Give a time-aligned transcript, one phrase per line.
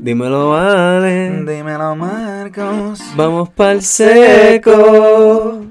[0.00, 1.44] Dímelo, vale.
[1.44, 3.00] Dímelo, Marcos.
[3.16, 5.66] Vamos pa'l seco.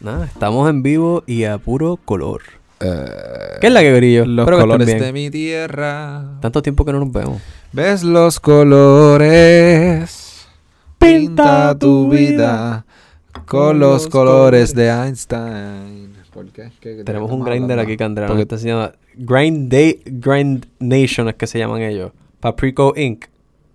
[0.00, 2.42] Nada, estamos en vivo y a puro color.
[2.80, 4.26] Eh, ¿Qué es la que brillo?
[4.26, 6.24] los Espero colores de mi tierra.
[6.40, 7.40] Tanto tiempo que no nos vemos.
[7.72, 10.46] ¿Ves los colores?
[10.98, 12.84] Pinta tu vida
[13.46, 16.14] con los colores de Einstein.
[16.32, 16.70] ¿Por qué?
[16.80, 18.92] ¿Qué- qué- Tenemos un grinder aquí que Andrea Porque- nos está enseñando.
[19.14, 22.10] Grind, Day, Grind Nation es que se llaman ellos.
[22.40, 23.26] Paprico Inc.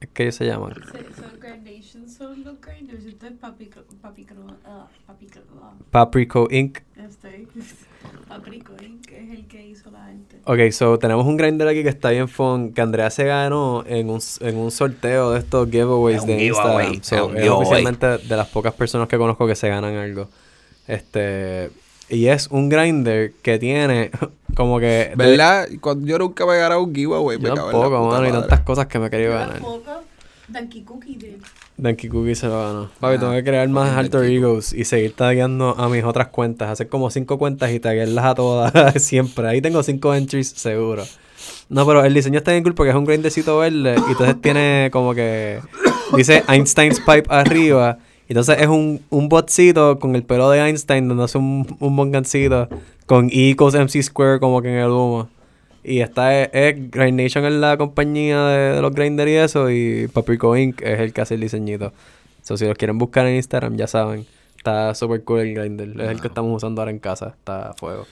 [0.02, 0.74] Es que ellos se llaman.
[0.76, 3.06] Son gradations, son los grinders.
[3.06, 4.34] Entonces, papico, papico,
[4.66, 6.80] ah, papico, ah, Paprico Inc.
[8.28, 8.74] paprico,
[10.52, 12.74] Ok, so tenemos un grinder aquí que está bien fun.
[12.74, 16.96] Que Andrea se ganó en un, en un sorteo de estos giveaways Es de giveaway,
[16.96, 17.30] Instagram.
[17.34, 20.28] So, es oficialmente de las pocas personas que conozco que se ganan algo.
[20.88, 21.70] Este.
[22.10, 24.10] Y es un grinder que tiene
[24.56, 24.86] como que.
[24.86, 25.68] de- ¿Verdad?
[25.82, 27.38] Cuando yo nunca me he ganado un giveaway.
[27.38, 28.28] me Yo cago en la tampoco, mano.
[28.28, 29.54] Y tantas cosas que me he querido Yo ganar.
[29.54, 30.02] tampoco.
[30.48, 31.38] Donkey Cookie de.
[31.82, 32.90] Danky Cookie se lo ganó.
[33.00, 36.70] Papi, Ah, tengo que crear más alter egos y seguir tagueando a mis otras cuentas.
[36.70, 39.48] Hacer como cinco cuentas y taguearlas a todas siempre.
[39.48, 41.04] Ahí tengo cinco entries seguro.
[41.70, 44.90] No, pero el diseño está bien cool porque es un grindecito verde y entonces tiene
[44.92, 45.60] como que...
[46.16, 48.00] Dice Einstein's Pipe arriba.
[48.28, 51.96] Y entonces es un, un botcito con el pelo de Einstein donde hace un, un
[51.96, 52.68] bongancito
[53.06, 55.30] con E equals MC square como que en el humo.
[55.84, 59.70] Y está es, es Grind Nation es la compañía de, de los grinders y eso.
[59.70, 60.82] Y Paprico Inc.
[60.82, 61.94] es el que hace el diseñito.
[62.44, 64.26] So, si los quieren buscar en Instagram, ya saben.
[64.58, 65.90] Está super cool el grinder.
[66.02, 67.30] Es el que estamos usando ahora en casa.
[67.38, 68.06] Está a fuego.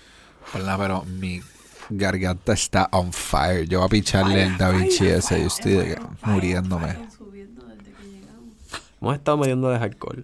[0.53, 1.41] Hola, pero mi
[1.89, 3.67] garganta está on fire.
[3.67, 5.41] Yo voy a picharle el Da Vinci ese.
[5.41, 6.87] Yo estoy de- muriéndome.
[6.87, 8.53] Vayan subiendo desde que llegamos.
[9.01, 10.23] Hemos estado metiéndoles alcohol.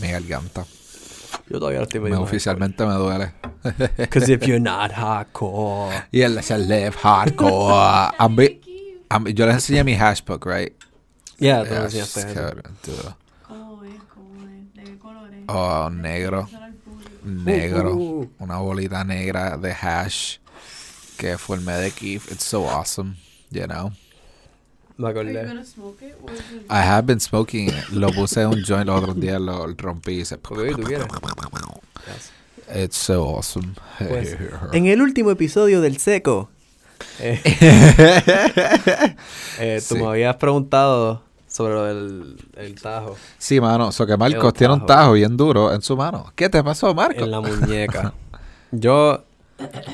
[0.00, 0.64] Mi garganta.
[1.50, 3.32] Yo todavía lo estoy Me, oficialmente me duele.
[3.96, 6.04] Because if you're not hardcore.
[6.12, 6.34] Y él
[6.68, 8.12] live hardcore.
[8.18, 8.60] I'm bi-
[9.10, 10.72] I'm- yo les enseñé mi hashbook, right?
[11.38, 12.34] Yeah, tú Yes, enseñaste eso.
[12.34, 13.14] cabrón, dude.
[13.46, 13.94] ¿Cómo es?
[14.14, 14.74] ¿Cómo es?
[14.74, 15.44] ¿De qué colores?
[15.48, 16.48] Oh, negro.
[17.24, 17.94] Negro.
[17.94, 18.30] Uh, uh.
[18.38, 20.38] Una bolita negra de hash
[21.16, 22.30] que formé de Keith.
[22.30, 23.16] It's so awesome,
[23.50, 23.92] you know.
[24.98, 25.42] Me acordé.
[26.68, 27.68] I have been smoking.
[27.68, 27.88] it.
[27.92, 30.36] Lo puse en un joint los otros días, lo rompí y se...
[30.38, 31.06] Porque tú quieres.
[32.74, 33.74] It's so awesome.
[33.98, 34.36] Pues,
[34.72, 36.50] en el último episodio del Seco,
[37.20, 37.40] eh,
[39.58, 40.00] eh, tú Sí.
[40.02, 43.90] me habías preguntado sobre lo del el tajo Sí, mano.
[43.92, 45.00] So que Marcos tiene un tajo.
[45.00, 46.32] tajo bien duro en su mano.
[46.34, 47.22] ¿Qué te pasó, Marcos?
[47.22, 48.12] en la muñeca.
[48.70, 49.24] Yo,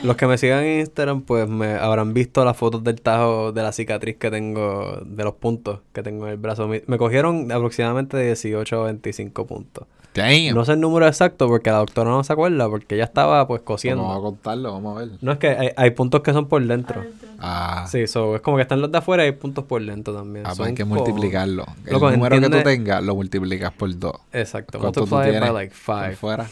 [0.02, 3.62] los que me sigan en Instagram, pues me habrán visto las fotos del tajo de
[3.62, 6.68] la cicatriz que tengo, de los puntos que tengo en el brazo.
[6.68, 9.86] Me, cogieron aproximadamente de 18 a 25 puntos.
[10.14, 10.54] Damn.
[10.54, 13.58] No sé el número exacto porque la doctora no se acuerda porque ella estaba pues
[13.60, 14.22] Vamos a cosiendo.
[14.22, 15.08] contarlo, vamos a ver.
[15.20, 17.00] No es que hay, hay puntos que son por dentro.
[17.00, 17.28] Adentro.
[17.40, 20.14] Ah, Sí, so, es como que están los de afuera y hay puntos por dentro
[20.14, 20.46] también.
[20.46, 21.64] ah, pues hay que como- multiplicarlo.
[21.84, 24.14] El Loco, número que tú tengas lo multiplicas por dos.
[24.32, 24.78] Exacto.
[24.78, 26.16] ¿Cuánto tú Multiply by like por 5.
[26.16, 26.46] fuera?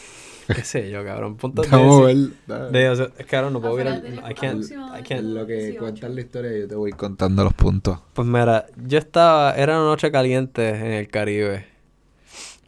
[0.56, 1.36] ¿Qué sé yo, cabrón?
[1.36, 1.76] Puntos de...
[1.76, 2.70] Vamos a sí- ver.
[2.70, 4.02] de- o sea, es que ahora no puedo ir al...
[4.02, 5.78] de- I can't, aproximadamente I can't- Lo que 18.
[5.80, 7.98] cuentas la historia, yo te voy contando los puntos.
[8.14, 11.66] Pues mira, yo estaba, era una noche caliente en el Caribe,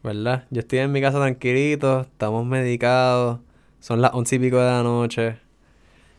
[0.03, 0.45] ¿verdad?
[0.51, 3.41] Yo estoy en mi casa tranquilito, estamos medicados,
[3.81, 5.39] son las once y pico de la noche.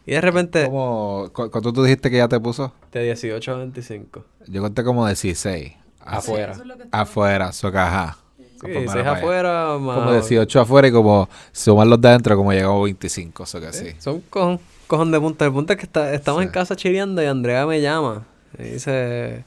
[0.08, 2.74] Y de repente, ¿Cómo, cu- ¿Cuánto tú dijiste que ya te puso?
[2.92, 5.74] de 18 a 25, Yo conté como 16.
[6.00, 6.32] Así.
[6.32, 6.52] Afuera.
[6.53, 8.18] Eso es lo que estaba- Afuera, so que ajá.
[8.61, 9.97] Sí, afuera, más...
[9.97, 13.73] Como 18 afuera y como suman los de adentro, como llegó a 25, eso que
[13.73, 13.95] sí.
[13.99, 15.45] Son cojón, cojón de punta.
[15.45, 16.47] El punto es que está, estamos Sí.
[16.47, 18.23] en casa chileando y Andrea me llama.
[18.57, 19.43] Me dice,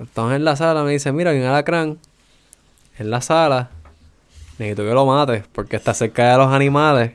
[0.00, 1.98] estamos en la sala, me dice, mira, hay un alacrán
[2.98, 3.70] en la sala.
[4.58, 7.12] Necesito que lo mates porque está cerca de los animales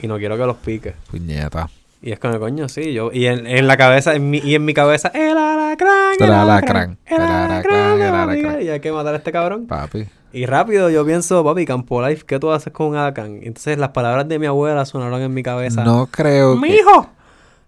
[0.00, 0.94] y no quiero que los pique.
[1.10, 1.68] Puñeta.
[2.02, 2.92] Y es con el coño, sí.
[2.94, 6.24] Yo, y en, en la cabeza, en mi, y en mi cabeza, el alacrán, el
[6.26, 8.62] El alacrán, alacrán, el el alacrán, alacrán, me el va a picar, alacrán.
[8.62, 9.66] Y hay que matar a este cabrón.
[9.66, 10.06] Papi.
[10.32, 12.94] Y rápido yo pienso, papi, Campo Life, ¿qué tú haces con?
[12.94, 15.82] Y Entonces las palabras de mi abuela sonaron en mi cabeza.
[15.84, 16.60] No creo que...
[16.68, 17.08] Mijo,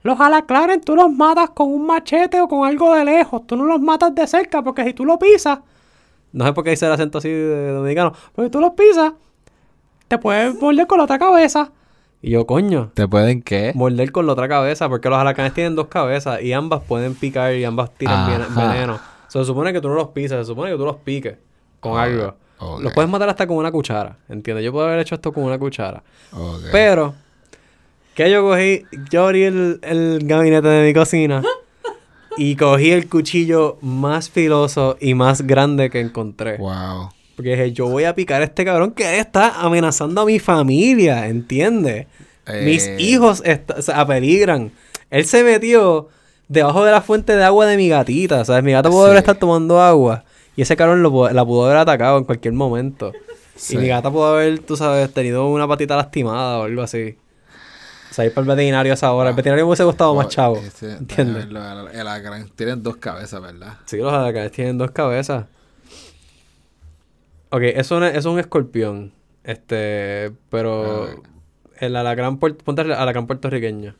[0.04, 3.46] los alacranes tú los matas con un machete o con algo de lejos.
[3.46, 5.58] Tú no los matas de cerca porque si tú lo pisas,
[6.32, 9.12] no sé por qué hice el acento así de dominicano, pero si tú los pisas,
[10.08, 11.72] te puedes morder con la otra cabeza.
[12.20, 13.72] Y yo, coño, ¿Te pueden qué?
[13.74, 17.54] morder con la otra cabeza porque los alacranes tienen dos cabezas y ambas pueden picar
[17.56, 18.72] y ambas tiran Ajá.
[18.72, 19.00] veneno.
[19.26, 21.36] se supone que tú no los pisas, se supone que tú los piques
[21.80, 22.34] con Ah, algo.
[22.62, 22.80] Ok.
[22.82, 24.64] Los puedes matar hasta con una cuchara, ¿entiendes?
[24.64, 26.02] Yo puedo haber hecho esto con una cuchara.
[26.70, 27.14] Pero,
[28.14, 31.42] que yo cogí, yo abrí el, el gabinete de mi cocina
[32.36, 36.56] y cogí el cuchillo más filoso y más grande que encontré.
[36.58, 37.10] Wow.
[37.36, 41.26] Porque dije, yo voy a picar a este cabrón que está amenazando a mi familia,
[41.28, 42.06] ¿entiendes?
[42.64, 44.72] Mis Eh, hijos est- o sea, apeligran.
[45.10, 46.08] Él se metió
[46.48, 48.62] debajo de la fuente de agua de mi gatita, ¿sabes?
[48.64, 49.16] Mi gata pudo Sí.
[49.16, 50.24] estar tomando agua.
[50.56, 53.12] Y ese cabrón lo la pudo haber atacado en cualquier momento.
[53.56, 53.74] Sí.
[53.74, 57.16] Y mi gata pudo haber, tú sabes, tenido una patita lastimada o algo así.
[58.10, 59.30] O sea, ir para el veterinario a esa hora.
[59.30, 60.56] El veterinario me hubiese costado más chavo.
[60.56, 61.48] este, ¿Entiendes?
[61.48, 63.78] lo- El alacrán tienen dos cabezas, ¿verdad?
[63.86, 65.46] Sí, los alacranes tienen dos cabezas.
[67.50, 69.12] Ok, eso es, un escorpión.
[69.44, 71.08] Este, pero
[71.78, 73.94] el alacrán, ponte el alacrán puertorriqueño.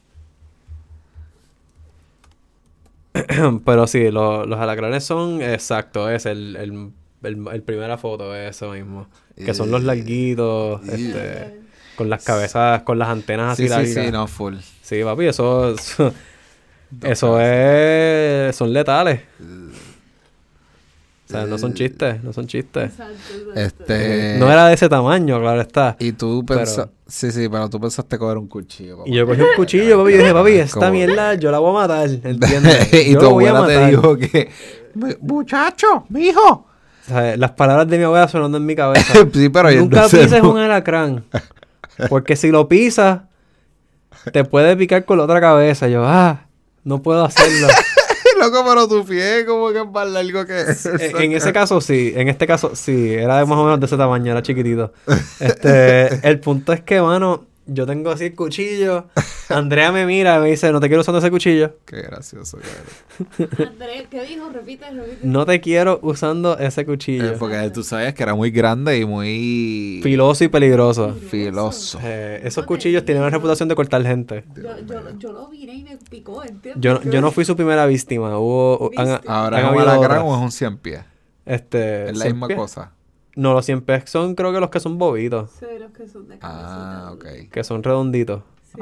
[3.64, 6.90] pero sí, lo- los alacranes son, exacto, es el, el,
[7.22, 9.06] el, el primera foto, es eso mismo.
[9.36, 11.60] Que son los Eh, larguitos, este,
[11.96, 14.06] con las cabezas, con las antenas así Sí, sí, largas.
[14.06, 14.56] sí, no, full.
[14.82, 16.12] Sí, papi, eso, eso,
[17.02, 19.20] eso es, son letales.
[21.34, 22.90] O sea, no son chistes, no son chistes.
[22.90, 23.12] Exacto,
[23.54, 23.60] exacto.
[23.60, 24.36] Este...
[24.38, 25.96] No era de ese tamaño, claro está.
[25.98, 26.92] Y tú Pero- pensaste...
[27.06, 28.98] Sí, sí, pero tú pensaste coger un cuchillo.
[28.98, 29.10] papá.
[29.10, 31.70] Y yo cogí un cuchillo, papi, y dije, papi, esta Como- mierda yo la voy
[31.70, 32.92] a matar, ¿entiendes?
[32.92, 33.90] y Yo tu lo voy a abuela te matar.
[33.90, 34.50] dijo que...
[34.94, 36.48] "Mi- Muchacho, mijo.
[36.48, 36.66] O
[37.08, 39.12] sea, las palabras de mi abuela sonando en mi cabeza.
[39.34, 41.24] sí, pero yo Nunca no sé, pises no- un alacrán.
[42.08, 43.22] Porque si lo pisas,
[44.32, 45.88] te puede picar con la otra cabeza.
[45.88, 46.46] Yo, ah,
[46.84, 47.68] no puedo hacerlo.
[48.42, 50.90] Loco, pero tu pie como que es más largo que eso.
[50.98, 53.96] en, en ese caso sí, en este caso sí, era más o menos de ese
[53.96, 54.92] tamaño, era chiquitito.
[55.38, 59.08] Este, el punto es que, mano, yo tengo así el cuchillo.
[59.48, 61.76] Andrea me mira y me dice, no te quiero usando ese cuchillo.
[61.84, 63.68] Qué gracioso, cabrón.
[63.72, 64.48] Andrés, ¿qué dijo?
[64.50, 65.18] Repite, repite.
[65.22, 67.32] No te quiero usando ese cuchillo.
[67.32, 71.14] Eh, porque tú sabías que era muy grande y muy Filoso y peligroso.
[71.14, 71.98] filoso.
[72.02, 74.44] Eh, esos cuchillos tienen una reputación de cortar gente.
[74.56, 76.80] Yo, yo, yo lo miré y me picó, ¿entiendes?
[76.80, 78.38] Yo, yo no fui su primera víctima.
[78.38, 78.90] Hubo.
[79.26, 81.00] Ahora han es un alacrán o es un cien pies.
[81.44, 82.58] Este, Es la ¿cien misma pies?
[82.58, 82.92] cosa.
[83.34, 85.50] No, los 100 pies son creo que los que son bobitos.
[85.58, 87.42] Ceros que son de Ah, cabecita.
[87.44, 87.50] ok.
[87.50, 88.42] Que son redonditos.
[88.72, 88.78] Sí,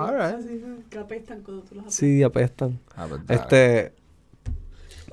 [0.91, 1.95] que apestan cuando tú los apestas.
[1.95, 2.79] Sí, apestan.
[2.97, 3.21] Ah, pues.
[3.29, 3.93] Este.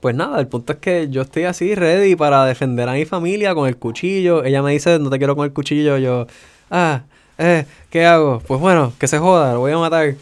[0.01, 3.55] Pues nada, el punto es que yo estoy así ready para defender a mi familia
[3.55, 4.43] con el cuchillo.
[4.43, 5.97] Ella me dice, no te quiero con el cuchillo.
[5.97, 6.27] Yo,
[6.69, 7.01] ah,
[7.39, 8.39] eh, ¿qué hago?
[8.45, 10.13] Pues bueno, que se joda, lo voy a matar.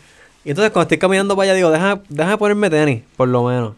[0.45, 3.73] Y entonces cuando estoy caminando para allá, digo, déjame, déjame ponerme tenis, por lo menos.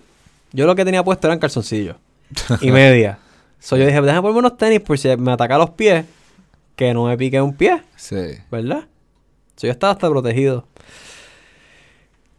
[0.54, 1.96] Yo lo que tenía puesto eran calzoncillos
[2.62, 3.18] y media.
[3.60, 6.06] So yo dije, déjame ponerme unos tenis por si me ataca los pies,
[6.76, 7.82] que no me pique un pie.
[7.96, 8.38] Sí.
[8.52, 8.86] ¿verdad?
[9.56, 10.66] So, yo estaba hasta protegido.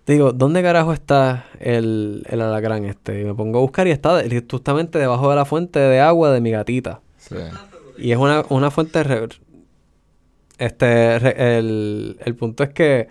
[0.06, 3.20] Digo, ¿dónde carajo está el, el alacrán este?
[3.20, 6.40] Y me pongo a buscar y está justamente debajo de la fuente de agua de
[6.40, 7.00] mi gatita.
[7.18, 7.34] Sí.
[7.98, 9.02] Y es una, una fuente...
[9.02, 9.28] re-
[10.56, 13.08] este, re- el, el punto es que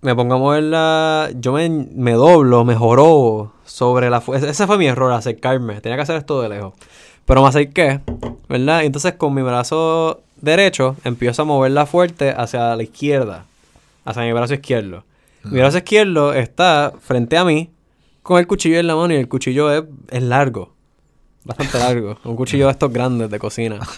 [0.00, 4.48] me pongo a moverla, yo me, me doblo, me jorobo sobre la fuente.
[4.48, 5.80] Ese fue mi error, acercarme.
[5.80, 6.74] Tenía que hacer esto de lejos.
[7.26, 8.00] Pero me acerqué,
[8.48, 8.82] ¿verdad?
[8.82, 13.44] Y entonces con mi brazo derecho empiezo a moverla fuerte hacia la izquierda.
[14.04, 15.04] Hacia mi brazo izquierdo.
[15.44, 17.70] Mi brazo izquierdo está frente a mí
[18.22, 20.74] con el cuchillo en la mano y el cuchillo es, es largo.
[21.44, 22.18] Bastante largo.
[22.24, 23.78] Un cuchillo de estos grandes de cocina.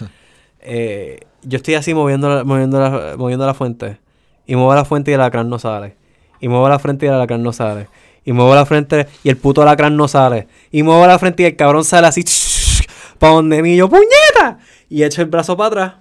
[0.63, 3.97] Eh, yo estoy así moviendo la, moviendo, la, moviendo la fuente.
[4.45, 5.95] Y muevo la fuente y el alacrán no sale.
[6.39, 7.87] Y muevo la frente y el alacrán no sale.
[8.23, 10.47] Y muevo la frente y el puto alacrán no sale.
[10.71, 12.23] Y muevo la frente y el cabrón sale así.
[13.19, 13.75] Para donde mí.
[13.75, 14.59] Yo, ¡puñeta!
[14.89, 15.93] Y echo el brazo para atrás.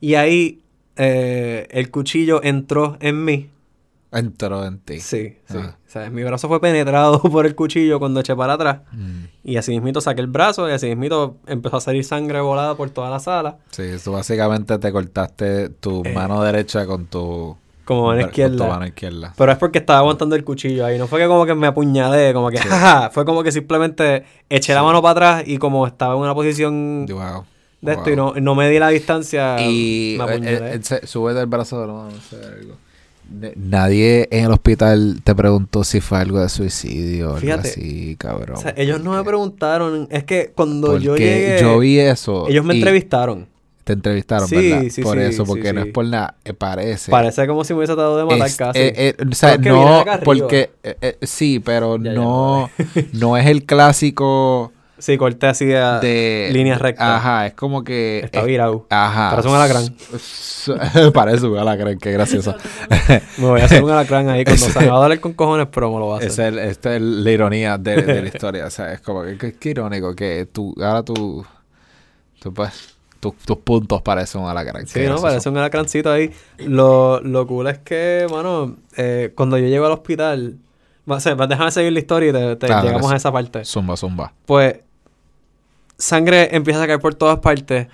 [0.00, 0.60] Y ahí
[0.96, 3.50] eh, el cuchillo entró en mí.
[4.12, 5.00] Entró en ti.
[5.00, 5.56] Sí, sí.
[5.58, 5.76] Ah.
[5.86, 8.78] O sea, mi brazo fue penetrado por el cuchillo cuando eché para atrás.
[8.92, 9.24] Mm.
[9.44, 12.90] Y así mismito saqué el brazo y así mismito empezó a salir sangre volada por
[12.90, 13.58] toda la sala.
[13.70, 16.12] Sí, tú básicamente te cortaste tu Eh.
[16.12, 17.56] mano derecha con tu...
[17.84, 18.66] Como mano izquierda.
[18.66, 19.34] mano izquierda.
[19.36, 20.98] Pero es porque estaba aguantando el cuchillo ahí.
[20.98, 23.10] No fue que como que me apuñalé, como que jaja.
[23.10, 27.06] Fue como que simplemente eché la mano para atrás y como estaba en una posición
[27.08, 27.44] Wow.
[27.82, 28.12] de esto Wow.
[28.12, 30.74] y no, no me di la distancia, Y me eh, apuñalé.
[30.76, 32.10] eh, sube del brazo de la mano,
[32.58, 32.74] algo.
[33.56, 38.16] Nadie en el hospital te preguntó si fue algo de suicidio o algo Fíjate, así,
[38.18, 38.56] cabrón.
[38.58, 40.06] O sea, ellos no me preguntaron.
[40.10, 42.46] Es que cuando yo llegué, yo vi eso.
[42.48, 43.46] ellos me y entrevistaron.
[43.84, 44.84] Te entrevistaron, Sí, ¿verdad?
[44.90, 47.10] sí, por sí, eso, porque no es por nada, eh, parece.
[47.10, 48.78] Parece como si me hubiese tratado de matar Es- casi.
[48.78, 50.70] eh, eh, o sea, no, porque
[51.22, 52.70] sí, pero Ya, ya, no,
[53.12, 57.06] no es el clásico Sí, corté así a de líneas rectas.
[57.06, 58.86] Ajá, es como que Está es- virado.
[58.88, 59.30] Ajá.
[59.32, 59.94] Parece un alacrán.
[61.12, 62.54] Parece un alacrán, qué gracioso.
[63.36, 65.66] Me voy a hacer un alacrán ahí cuando se me va a doler con cojones,
[65.70, 66.30] pero me lo va a hacer.
[66.30, 68.64] Es el, esta es la ironía de, de la historia.
[68.66, 71.44] O sea, es como que, que- que irónico que tú, ahora tú,
[72.40, 72.93] tú pues,
[73.32, 74.86] tus tus puntos parecen un alacrán.
[74.86, 75.20] Sí, ¿no?
[75.20, 76.30] Parece un alacrancito ahí.
[76.58, 80.56] Lo, lo cool es que, mano, eh, cuando yo llego al hospital...
[81.06, 83.64] O sea, déjame seguir la historia y te, te- Claro, llegamos a esa parte.
[83.64, 84.32] Zumba, zumba.
[84.46, 84.76] Pues,
[85.98, 87.88] sangre empieza a caer por todas partes.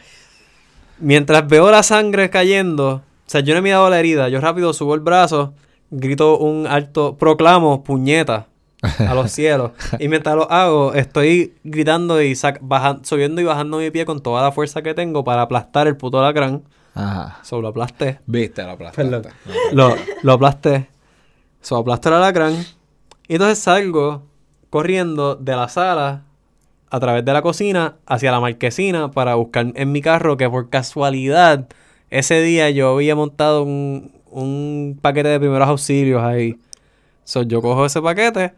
[0.99, 4.72] Mientras veo la sangre cayendo, o sea, yo no he mirado la herida, yo rápido
[4.72, 5.54] subo el brazo,
[5.90, 8.46] grito un alto, proclamo puñeta
[8.82, 9.72] a los cielos.
[9.99, 14.52] y mientras lo hago, estoy gritando y subiendo y bajando mi pie con toda la
[14.52, 16.62] fuerza que tengo para aplastar el puto lacrán.
[16.94, 17.38] Ajá.
[17.42, 18.20] Solo aplasté.
[18.26, 18.62] Viste
[18.94, 19.22] Perdón.
[19.22, 19.30] plata.
[19.72, 20.88] Lo, lo aplasté.
[21.60, 22.54] So, aplasto el alacrán.
[23.28, 24.22] Y entonces salgo
[24.70, 26.25] corriendo de la sala
[26.90, 30.68] a través de la cocina hacia la marquesina para buscar en mi carro que por
[30.70, 31.68] casualidad
[32.10, 36.58] ese día yo había montado un, un paquete de primeros auxilios ahí.
[37.25, 38.54] So, yo cojo ese paquete,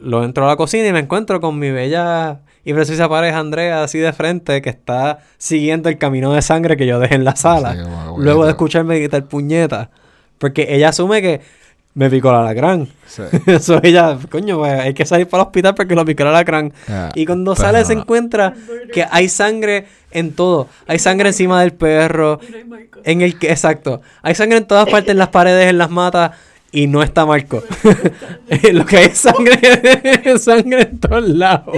[0.00, 3.84] lo entro a la cocina y me encuentro con mi bella y precisa pareja Andrea
[3.84, 7.36] así de frente que está siguiendo el camino de sangre que yo dejé en la
[7.36, 7.74] sala.
[7.74, 7.78] Sí,
[8.18, 9.90] luego de escucharme gritar puñeta.
[10.38, 11.40] Porque ella asume que
[11.94, 12.88] me picó la alacrán.
[13.06, 13.22] Sí.
[13.46, 16.72] Eso ella, coño, pues, hay que salir para el hospital porque lo picó el alacrán.
[16.88, 18.52] Ah, Y cuando pero sale se encuentra
[18.92, 20.68] que hay sangre en todo.
[20.86, 22.40] Hay sangre encima del perro.
[23.04, 24.02] En el que, exacto.
[24.22, 26.32] Hay sangre en todas partes, en las paredes, en las matas.
[26.72, 27.62] Y no está Marco.
[28.72, 31.76] Lo que hay es sangre, sangre en todos lados.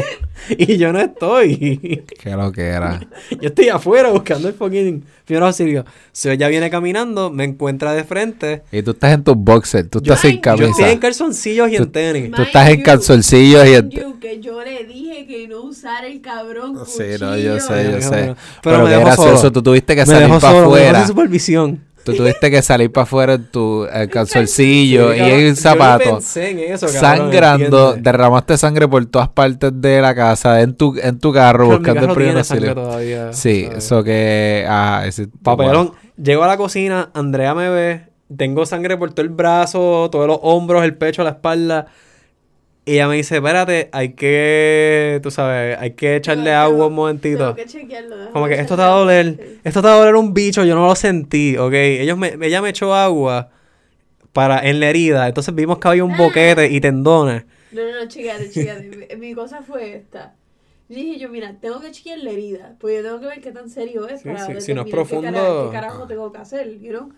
[0.51, 2.05] Y yo no estoy.
[2.23, 3.01] Qué lo que era.
[3.31, 5.85] Yo estoy afuera buscando el fucking primer auxilio.
[6.13, 8.63] Si ella viene caminando, me encuentra de frente.
[8.73, 10.91] Y tú estás en tus boxers, tú Yo- estás sin yo Yo estoy camisa.
[10.93, 12.31] en calzoncillos y en Tú- tenis.
[12.33, 16.21] Tú estás en calzoncillos y en- you, que yo le dije que no usara el
[16.21, 17.19] cabrón Sí, cuchillo.
[17.27, 18.09] no, yo sé, yo Pero- sé.
[18.11, 19.53] pero Pero, me qué dejó gracioso, solo.
[19.53, 21.07] tú tuviste que me salir para solo, me dejó afuera.
[21.07, 21.85] supervisión.
[22.05, 26.15] Tú tuviste que salir para afuera en tu eh, calzoncillo Sí, y ni zapato.
[26.15, 30.97] pensé en eso, cabrón, sangrando, derramaste sangre por todas partes de la casa, en tu,
[31.01, 33.33] en tu carro, Pero mi buscando carro el primer todavía.
[33.33, 34.65] Sí, eso que.
[34.69, 35.29] Ah, ese.
[35.43, 35.93] Papelón.
[36.17, 40.39] Llego a la cocina, Andrea me ve, tengo sangre por todo el brazo, todos los
[40.43, 41.87] hombros, el pecho, la espalda.
[42.89, 46.93] Y ella me dice, espérate, hay que, tú sabes, hay que echarle Tengo- agua un
[46.93, 47.55] Tengo momentito.
[47.55, 47.67] que
[48.33, 49.61] Como que esto te va a doler, Sí.
[49.63, 51.73] esto te va a doler un bicho, yo no lo sentí, ¿ok?
[51.75, 53.51] Ellos me, ella me echó agua
[54.33, 57.45] para, en la herida, entonces vimos que había un boquete y tendones.
[57.73, 58.89] No, no, no, chequeate, chequeate.
[58.97, 60.35] Mi- Mi cosa fue esta.
[60.89, 63.53] Yo dije yo, mira, tengo que chequear la herida, porque yo tengo que ver qué
[63.53, 66.33] tan serio es Sí, para sí, si no es profundo- qué, cara- qué carajo tengo
[66.33, 67.11] que hacer, you know?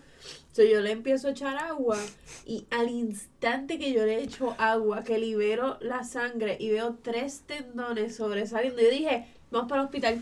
[0.53, 1.97] So, yo le empiezo a echar agua
[2.45, 7.41] y al instante que yo le echo agua, que libero la sangre y veo tres
[7.47, 10.21] tendones sobresaliendo, yo dije, vamos para el hospital.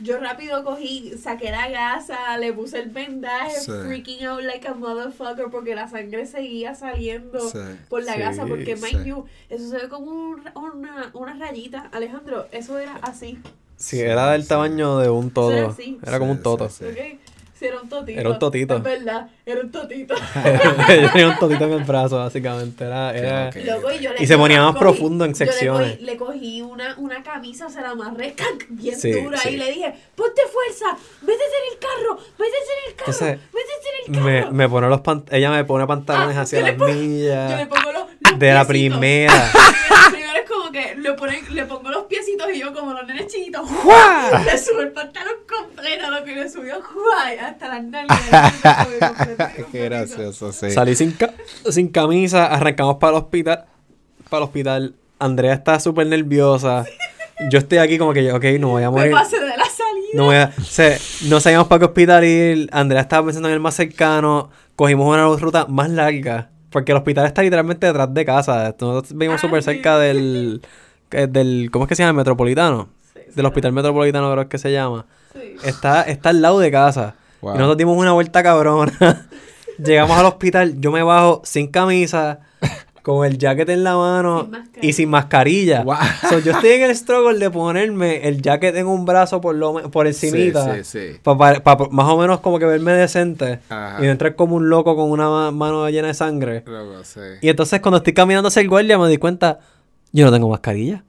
[0.00, 3.70] Yo rápido cogí, saqué la gasa, le puse el vendaje, Sí.
[3.86, 7.58] freaking out like a motherfucker porque la sangre seguía saliendo Sí.
[7.88, 9.08] por la Sí, gasa, porque mind sí.
[9.08, 11.88] you, eso se ve como un ra- una, una rayita.
[11.92, 13.38] Alejandro, eso era así,
[13.78, 15.52] Sí, era del tamaño de un todo.
[15.52, 15.98] Era así.
[16.06, 16.68] Era como un toto.
[16.68, 17.20] sí, ¿ok?
[17.58, 18.20] Sí, era un totito.
[18.20, 18.76] Era un totito.
[18.76, 20.14] Es verdad, era un totito.
[21.02, 22.84] Yo tenía un totito en el brazo, básicamente.
[22.84, 23.48] Era, era...
[23.48, 23.56] Ok.
[23.64, 25.96] Loco, y, yo le- Y se ponía más cogí- profundo en yo le secciones.
[25.98, 28.66] cogí- Le cogí, una, una camisa, se la amarré ¡cac!
[28.68, 29.50] bien Sí, dura sí.
[29.50, 33.88] y le dije, ponte fuerza, métete en el carro, métete en el carro, Entonces, métete
[34.08, 34.52] en el Me, carro.
[34.52, 37.68] me pone los pant- ella me pone pantalones Ah, hacia las pongo- Yo le millas.
[37.68, 38.98] pongo los, los De la piecitos.
[38.98, 39.50] primera.
[40.76, 43.68] que le, ponen, le pongo los piecitos y yo como los nenes chiquitos.
[43.68, 44.42] ¡Jua!
[44.44, 47.38] Le subo el pantalón completo, lo que le subió ¡juay!
[47.38, 48.20] hasta las nalgas.
[49.72, 50.70] Qué gracioso, sí.
[50.70, 51.32] Salí sin, ca-
[51.70, 53.64] sin camisa, arrancamos para el hospital.
[54.28, 54.94] Para el hospital.
[55.18, 56.84] Andrea está súper nerviosa.
[57.50, 59.12] Yo estoy aquí como que, ok, no voy a Me morir.
[59.12, 60.08] pasé de la salida.
[60.14, 60.52] No voy a...
[60.62, 62.68] se- no sabíamos para qué hospital ir.
[62.72, 64.50] Andrea estaba pensando en el más cercano.
[64.74, 66.50] Cogimos una ruta más larga.
[66.76, 68.74] Porque el hospital está literalmente detrás de casa.
[68.78, 70.60] Nosotros vivimos súper cerca del,
[71.10, 71.70] eh, del...
[71.72, 72.10] ¿Cómo es que se llama?
[72.10, 72.90] El Metropolitano.
[73.14, 73.32] Sí, sí.
[73.34, 75.06] Del hospital metropolitano creo que se llama.
[75.32, 75.56] Sí.
[75.64, 77.14] Está, está al lado de casa.
[77.40, 77.54] Wow.
[77.54, 78.92] Y nosotros dimos una vuelta cabrona.
[79.82, 82.40] Llegamos al hospital, yo me bajo sin camisa,
[83.06, 85.84] con el jacket en la mano Sin y sin mascarilla.
[85.84, 85.94] Wow.
[86.28, 89.90] So, yo estoy en el struggle de ponerme el jacket en un brazo por lo
[89.92, 90.74] por encimita.
[90.78, 91.20] Sí, sí, sí.
[91.22, 93.60] Para más o menos como que verme decente.
[93.68, 93.98] Ajá.
[94.00, 96.64] Y no entrar como un loco con una ma- mano llena de sangre.
[96.66, 97.00] Loco.
[97.42, 99.60] Y entonces cuando estoy caminando hacia el guardia me di cuenta,
[100.10, 101.04] yo no tengo mascarilla.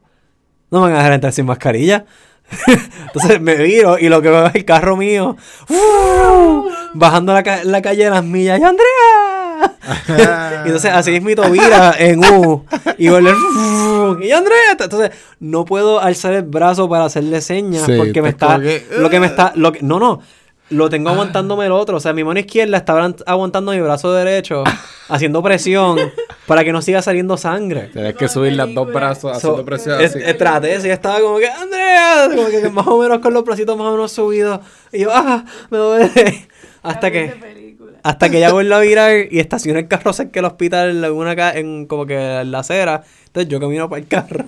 [0.70, 2.06] No me van a dejar entrar sin mascarilla.
[3.08, 5.36] entonces me viro y lo que veo es el carro mío
[5.68, 6.64] ¡uh!
[6.94, 8.60] bajando la, ca- la calle de las millas.
[8.60, 9.27] ¡Y Andrea!
[10.66, 12.66] entonces así es mi tobira en U.
[12.98, 13.36] Y volver.
[14.24, 14.78] ¡Y Andrea!
[14.80, 18.60] Entonces no puedo alzar el brazo para hacerle señas Sí, porque me está...
[18.60, 19.52] que, Lo que me está...
[19.56, 20.22] Lo que, no, no.
[20.70, 21.96] Lo tengo aguantándome el otro.
[21.98, 24.66] O sea, mi mano izquierda está aguant- aguantando mi brazo derecho,
[25.08, 25.98] haciendo presión
[26.46, 27.90] para que no siga saliendo sangre.
[27.94, 30.20] Tienes que subir las dos brazos So, haciendo presión es- así.
[30.26, 33.46] es- traté eso y estaba como que, Andrea, como que más o menos con los
[33.46, 34.60] bracitos más o menos subidos.
[34.92, 36.48] Y yo, ah, me duele.
[36.84, 37.67] Hasta que-.
[38.08, 41.36] Hasta que ella vuelve a virar y estaciona el carro cerca del hospital en una
[41.36, 43.04] ca- en como que en la acera.
[43.28, 44.46] Entonces yo camino para el carro.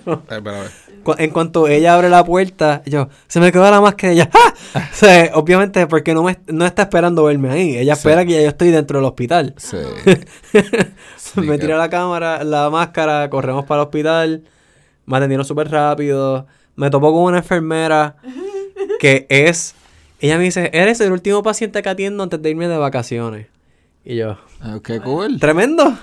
[1.02, 4.54] Cu- En cuanto ella abre la puerta, yo, se me quedó la máscara ella, ¡ah!
[4.92, 7.76] O sea, obviamente porque no me no está esperando verme ahí.
[7.78, 8.00] Ella Sí.
[8.00, 9.54] espera que ya yo estoy dentro del hospital.
[9.56, 9.76] Sí.
[11.36, 14.42] me tira la cámara, la máscara, corremos para el hospital.
[15.06, 16.46] Me atendieron súper rápido.
[16.76, 18.16] Me topo con una enfermera
[19.00, 19.74] que es.
[20.20, 23.46] Ella me dice: Eres el último paciente que atiendo antes de irme de vacaciones.
[24.04, 25.38] Y yo, Ah, Qué cool.
[25.40, 25.98] Tremendo.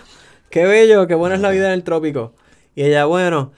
[0.50, 2.34] Qué bello, qué buena es la vida en el trópico.
[2.76, 3.52] Y ella, bueno,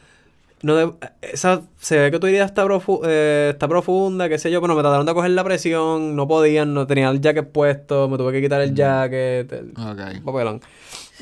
[0.64, 4.50] no de- esa, se ve que tu herida está, profu- eh, está profunda, qué sé
[4.52, 8.10] yo, pero me trataron de coger la presión, no podían, no tenía el jacket puesto,
[8.10, 10.24] me tuve que quitar el jacket, el Ok.
[10.26, 10.62] papelón.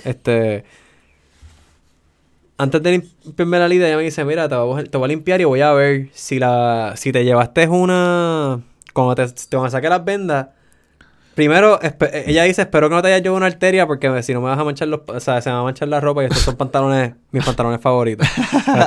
[0.06, 0.64] Este,
[2.58, 5.08] antes de limpiarme la herida, ella me dice, mira, te voy, a, te voy a
[5.10, 8.62] limpiar y voy a ver si la, si te llevaste una,
[9.06, 10.48] cuando te, van a sacar las vendas,
[11.36, 14.42] Primero, eh, ella dice, espero que no te hayas llevado una arteria porque si no
[14.42, 15.02] me vas a manchar los...
[15.06, 17.80] O sea, se me va a manchar la ropa y estos son pantalones, mis pantalones
[17.80, 18.28] favoritos.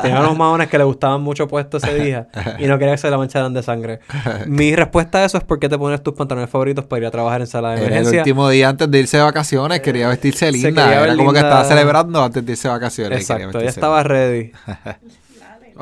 [0.03, 2.27] Tenía unos maones que le gustaban mucho puestos ese día
[2.59, 4.01] y no quería que se la mancharan de sangre.
[4.49, 7.13] Mi respuesta a eso es por qué te pones tus pantalones favoritos para ir a
[7.13, 8.19] trabajar en sala de Era el emergencia.
[8.23, 10.87] último día antes de irse de vacaciones, quería vestirse se linda.
[10.87, 13.21] quería Era como que estaba celebrando antes de irse de vacaciones.
[13.21, 14.51] Exacto, ella estaba ready.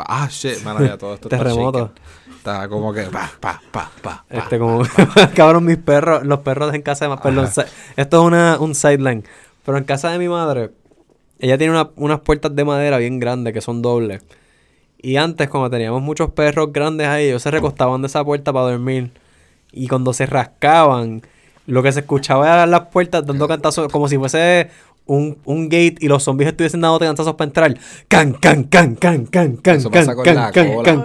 [0.07, 1.79] Ah, shit, mano, ya todo esto está Terremoto.
[1.79, 2.18] shaken.
[2.50, 4.25] Estaba como que pa, pa, pa, pa, pa.
[4.31, 4.83] Este, como,
[5.35, 7.47] cabrón, mis perros, los perros en casa de ma- perdón,
[7.97, 9.25] esto es una, un sideline.
[9.64, 10.71] Pero en casa de mi madre,
[11.38, 14.23] ella tiene una- unas puertas de madera bien grandes que son dobles.
[15.00, 18.71] Y antes, cuando teníamos muchos perros grandes ahí, ellos se recostaban de esa puerta para
[18.71, 19.12] dormir.
[19.71, 21.23] Y cuando se rascaban,
[21.67, 24.71] lo que se escuchaba era las puertas dando cantazos, como si fuese
[25.07, 27.76] un, un gate y los zombies estuviesen dando cantazos para entrar.
[28.09, 30.83] Can, can, can, can, can, can, Eso can, pasa con can, la can, cola.
[30.83, 31.05] can.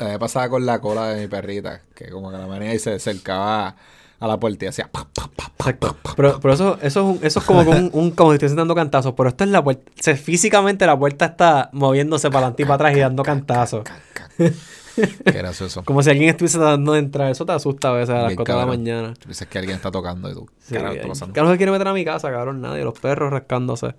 [0.00, 2.72] A mí me pasaba con la cola de mi perrita, que como que la manía
[2.74, 3.74] y se acercaba
[4.20, 5.94] a la puerta y hacía pa, pa, pa, pa, Exacto.
[5.94, 6.14] pa, pa.
[6.16, 8.56] Pero, pero eso, eso, es un- eso es como que un, un- como si estuviesen
[8.56, 9.14] dando cantazos.
[9.16, 9.82] Pero esto es la puerta.
[9.98, 13.84] O sea, físicamente la puerta está moviéndose para adelante y para atrás y dando cantazos.
[15.24, 15.82] Qué gracioso.
[15.84, 17.30] Como si alguien estuviese tratando de entrar.
[17.30, 19.14] Eso te asusta a veces a las Bien 4 de la mañana.
[19.14, 20.74] Tú dices que alguien está tocando y tú, Sí?
[20.74, 22.60] Carlos se quiere meter a mi casa, cabrón.
[22.60, 22.84] Nadie.
[22.84, 23.94] Los perros rascándose.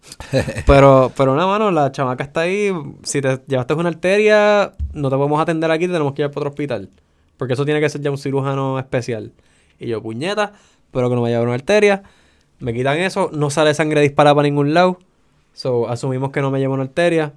[0.66, 2.72] pero, pero una mano, la chamaca está ahí.
[3.02, 5.86] Si te llevaste una arteria, no te podemos atender aquí.
[5.86, 6.88] Te tenemos que ir para otro hospital.
[7.36, 9.32] Porque eso tiene que ser ya un cirujano especial.
[9.78, 10.52] Y yo, puñeta,
[10.90, 12.02] pero que no me haya una arteria.
[12.58, 14.98] Me quitan eso, no sale sangre disparada para ningún lado.
[15.54, 17.32] So, asumimos que no me llevo una arteria.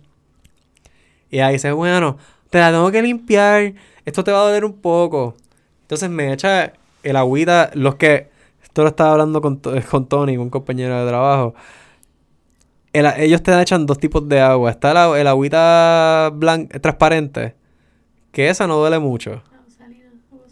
[1.32, 2.18] Y ahí dice, bueno,
[2.54, 3.74] te la tengo que limpiar.
[4.06, 5.36] Esto te va a doler un poco.
[5.82, 7.72] Entonces me echa el agüita.
[7.74, 8.30] Los que.
[8.63, 11.56] Esto lo estaba hablando con, To- con Tony, un compañero de trabajo.
[12.94, 14.70] El- ellos te echan dos tipos de agua.
[14.70, 17.56] Está el, agua- el agüita blanca, transparente.
[18.32, 19.42] Que esa no duele mucho.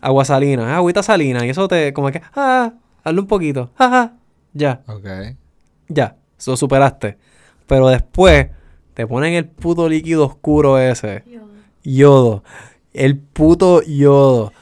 [0.02, 1.46] Agua salina, es agüita salina.
[1.46, 3.70] Y eso te, como que, ah, hazle un poquito.
[3.78, 4.12] Ah, ah,
[4.54, 5.06] ya, Ok.
[5.88, 6.16] ya.
[6.40, 7.20] Eso superaste.
[7.68, 8.48] Pero después
[8.96, 11.24] te ponen el puto líquido oscuro ese.
[11.28, 11.42] Yo,
[11.84, 12.44] Yodo.
[12.94, 14.54] El puto yodo.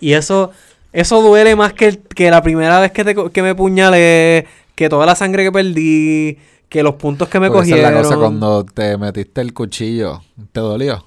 [0.00, 0.50] Y eso,
[0.92, 5.06] eso duele más que, que la primera vez que, te, que me puñalé, que toda
[5.06, 7.94] la sangre que perdí, que los puntos que me Porque esa es cogieron.
[7.94, 10.20] la cosa cuando te metiste el cuchillo.
[10.52, 11.02] ¿Te dolió?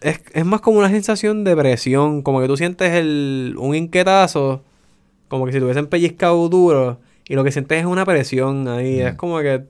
[0.00, 4.62] Es, es más como una sensación de presión, como que tú sientes el, un inquietazo,
[5.28, 8.96] como que si te hubiesen pellizcado duro, y lo que sientes es una presión ahí.
[8.96, 9.06] Mm.
[9.06, 9.64] Es como que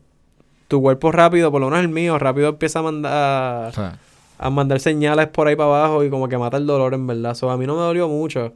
[0.68, 3.99] tu cuerpo rápido, por lo menos el mío, rápido empieza a mandar
[4.38, 7.35] a mandar señales por ahí para abajo y como que mata el dolor en verdad.
[7.35, 8.53] So, a mí no me dolió mucho.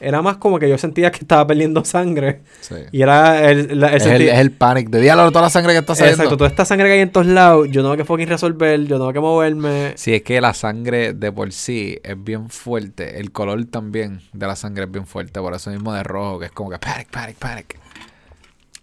[0.00, 2.40] Era más como que yo sentía que estaba perdiendo sangre.
[2.60, 2.74] sí.
[2.90, 5.74] Y era el, la- el es, el, es el panic de diálogo toda la sangre
[5.74, 6.22] que está saliendo.
[6.24, 8.96] Exacto, toda esta sangre que hay en todos lados, yo tengo que fucking resolver, yo
[8.96, 9.92] tengo que moverme.
[9.96, 13.20] Sí, es que la sangre de por sí es bien fuerte.
[13.20, 15.38] El color también de la sangre es bien fuerte.
[15.38, 17.78] Por eso mismo de rojo, que es como que panic, panic, panic.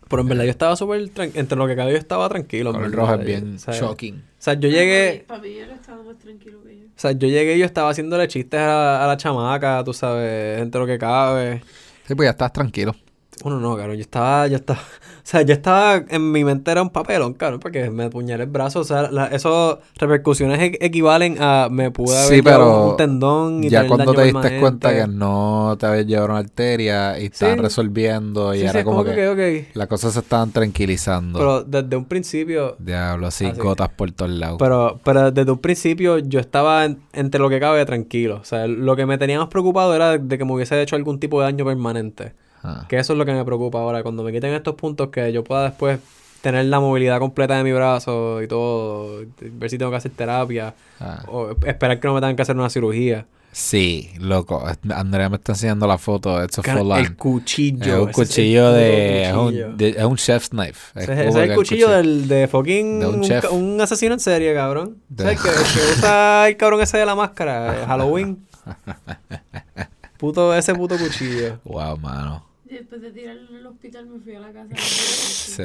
[0.08, 2.70] Pero en verdad yo estaba súper entre lo que cabe yo estaba tranquilo.
[2.70, 4.24] El color rojo es bien shocking.
[4.40, 6.86] O sea, yo llegué, Para mí, él estaba más tranquilo que yo.
[6.86, 9.94] o sea, yo llegué y yo estaba haciéndole chistes a la, a la chamaca, tú
[9.94, 11.62] sabes, entre lo que cabe.
[12.08, 12.96] Sí, pues ya estás tranquilo.
[13.44, 13.96] Uno no, cabrón.
[13.96, 14.80] Yo estaba, yo estaba,
[15.18, 18.50] o sea, yo estaba, en mi mente era un papelón, cabrón, porque me apuñalé el
[18.50, 18.80] brazo.
[18.82, 23.64] O sea, la, esos repercusiones e- equivalen a me pude haber Sí, pero un tendón
[23.64, 24.60] y ya tener cuando daño te diste permanente.
[24.62, 27.62] cuenta que no te habías llevado una arteria y estaban Sí.
[27.62, 29.28] resolviendo y Sí, era es como que que,
[29.70, 29.76] ok.
[29.76, 31.40] las cosas se estaban tranquilizando.
[31.40, 33.60] Pero desde un principio, Diablo, así Así.
[33.60, 34.58] gotas por todos lados.
[34.60, 38.38] pero, pero desde un principio yo estaba en- entre lo que cabe tranquilo.
[38.42, 41.20] O sea, lo que me tenía más preocupado era de que me hubiese hecho algún
[41.20, 42.34] tipo de daño permanente.
[42.64, 42.86] Ah.
[42.90, 44.04] Que eso es lo que me preocupa ahora.
[44.04, 46.00] Cuando me quiten estos puntos, que yo pueda después
[46.42, 49.22] tener la movilidad completa de mi brazo y todo.
[49.42, 50.74] Ver si tengo que hacer terapia.
[51.00, 51.24] Ah.
[51.28, 53.26] O esperar que no me tengan que hacer una cirugía.
[53.52, 54.64] Sí, loco.
[54.94, 56.36] Andrea me está enseñando la foto.
[56.62, 57.96] Cara, full el cuchillo.
[57.96, 59.24] Es un cuchillo de.
[59.24, 61.00] Es un, de- es un chef's knife.
[61.00, 63.46] Es que el cuchillo del, de fucking De un chef.
[63.82, 64.98] asesino en serie, cabrón.
[65.10, 67.74] De- ¿Sabes que, que usa el cabrón ese de la máscara?
[67.74, 68.46] de Halloween.
[70.18, 71.60] puto, ese puto cuchillo.
[71.64, 72.46] Wow, mano.
[72.70, 74.76] Después de tirarlo en el hospital me fui a la casa.
[74.78, 75.64] Sí.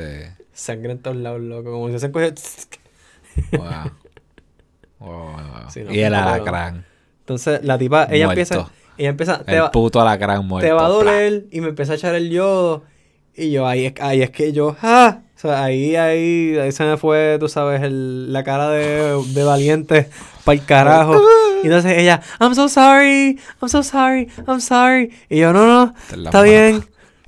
[0.52, 1.72] Sangre en todos lados, loco.
[1.72, 2.32] Como si se cogió.
[3.52, 3.60] Wow.
[5.00, 5.70] Wow, wow, wow.
[5.70, 6.86] Sí, no, y el alacrán.
[7.20, 8.40] Entonces, la tipa, ella Muerto.
[8.40, 8.70] empieza.
[8.96, 9.44] Ella empieza.
[9.44, 10.66] Te El va, puto alacrán muerto.
[10.66, 11.46] te va a doler.
[11.50, 12.84] Y me empieza a echar el yodo.
[13.36, 14.76] Y yo, ahí es, ahí es que yo.
[14.82, 15.20] ¡Ah!
[15.36, 19.42] O sea, ahí, ahí, ahí se me fue, tú sabes, el, la cara de, de
[19.42, 20.08] valiente
[20.44, 21.20] para el carajo.
[21.62, 25.12] Y entonces ella, I'm so sorry, I'm so sorry, I'm sorry.
[25.28, 26.84] Y yo, no, no, está bien,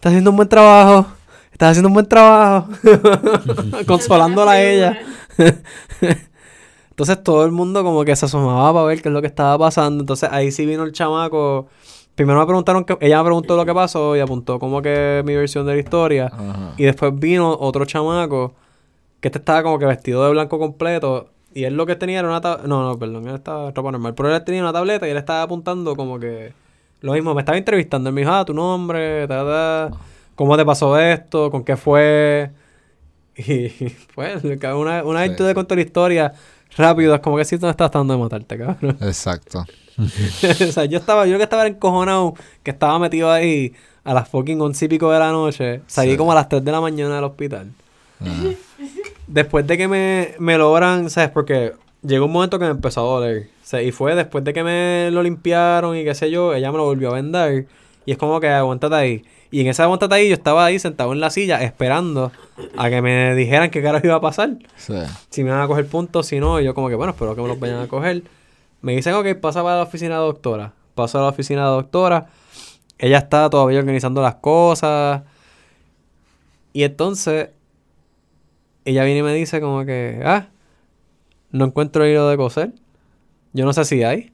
[0.07, 1.07] estás haciendo un buen trabajo,
[1.51, 2.69] estás haciendo un buen trabajo.
[3.87, 4.99] Consolándola a ella.
[6.91, 9.59] Entonces todo el mundo como que se asomaba para ver qué es lo que estaba
[9.59, 10.03] pasando.
[10.03, 11.67] Entonces ahí sí vino el chamaco.
[12.15, 15.35] Primero me preguntaron que ella me preguntó lo que pasó y apuntó como que mi
[15.35, 16.27] versión de la historia.
[16.33, 16.75] Ajá.
[16.77, 18.55] Y después vino otro chamaco
[19.21, 21.31] que este estaba como que vestido de blanco completo.
[21.53, 22.69] Y él lo que tenía era una tableta.
[22.69, 24.15] No, no, perdón, él estaba ropa normal.
[24.15, 26.53] Pero él tenía una tableta y él estaba apuntando como que.
[27.01, 28.09] Lo mismo, me estaba entrevistando.
[28.09, 29.91] Él me dijo, ah, tu nombre, ta, ta,
[30.35, 31.51] ¿Cómo te pasó esto?
[31.51, 32.51] ¿Con qué fue?
[33.39, 33.69] Y
[34.15, 34.43] pues,
[34.75, 36.33] una, una vez Sí, tú te cuento la historia
[36.77, 38.97] rápido, es como que si tú no estás tratando de matarte, cabrón.
[39.03, 39.65] Exacto.
[39.99, 44.59] o sea, yo estaba, yo que estaba encojonado, que estaba metido ahí a las fucking
[44.61, 46.17] once y pico de la noche, salí Sí.
[46.17, 47.71] como a las 3 de la mañana del hospital.
[49.27, 51.31] Después de que me, me logran, ¿sabes?
[51.31, 53.49] Porque llegó un momento que me empezó a doler.
[53.67, 56.79] Sea, y fue después de que me lo limpiaron y qué sé yo, ella me
[56.79, 57.65] lo volvió a vendar.
[58.05, 59.25] Y es como que aguántate ahí.
[59.51, 62.31] Y en ese aguántate ahí yo estaba ahí sentado en la silla esperando
[62.77, 64.51] a que me dijeran qué carajo iba a pasar.
[64.77, 64.95] Sí.
[65.31, 67.43] Si me van a coger puntos, si no, y yo como que bueno, espero que
[67.43, 68.23] me los vayan a coger.
[68.83, 70.73] Me dicen, ok, pasa para la oficina de doctora.
[70.95, 72.29] Paso a la oficina de doctora.
[72.99, 75.23] Ella está todavía organizando las cosas.
[76.73, 77.49] Y entonces,
[78.85, 80.47] ella viene y me dice como que, ah,
[81.51, 82.71] no encuentro hilo de coser.
[83.57, 84.33] Yo no sé si hay.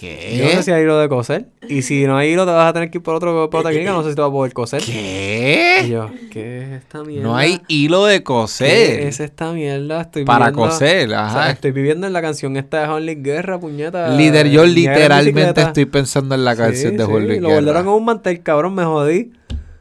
[0.00, 1.46] Yo no sé si hay hilo de coser.
[1.68, 3.72] Y si no hay hilo, te vas a tener que ir por, otro, por otra
[3.72, 3.90] clínica.
[3.92, 4.80] No sé si te vas a poder coser.
[4.82, 5.88] Y ¿Qué?
[5.90, 7.26] yo, ¿qué es esta mierda?
[7.26, 9.00] No hay hilo de ¿Qué coser.
[9.00, 10.02] es esta mierda?
[10.02, 11.50] Estoy Para viviendo- coser, o sea, ajá.
[11.50, 14.08] estoy viviendo en la canción esta de Luis Guerra, puñeta.
[14.10, 17.60] Líder, yo literalmente estoy pensando en la Sí, canción de sí, Juan Luis Lo Guerra.
[17.60, 19.32] volvieron a un mantel, cabrón, me jodí.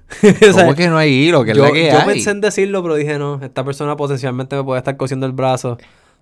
[0.23, 1.43] O sea, ¿Cómo que no hay hilo?
[1.43, 2.06] ¿Qué es yo, la que yo hay?
[2.08, 5.78] pensé en decirlo, pero dije, no, esta persona potencialmente me puede estar cosiendo el brazo.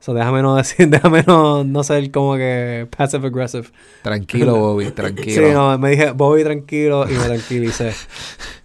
[0.08, 3.68] O sea, déjame no decir, déjame no, no ser como que passive aggressive.
[4.04, 5.52] Tranquilo, Bobby, Sí, tranquilo.
[5.54, 7.92] no, me dije, Bobby, tranquilo, y me tranquilicé.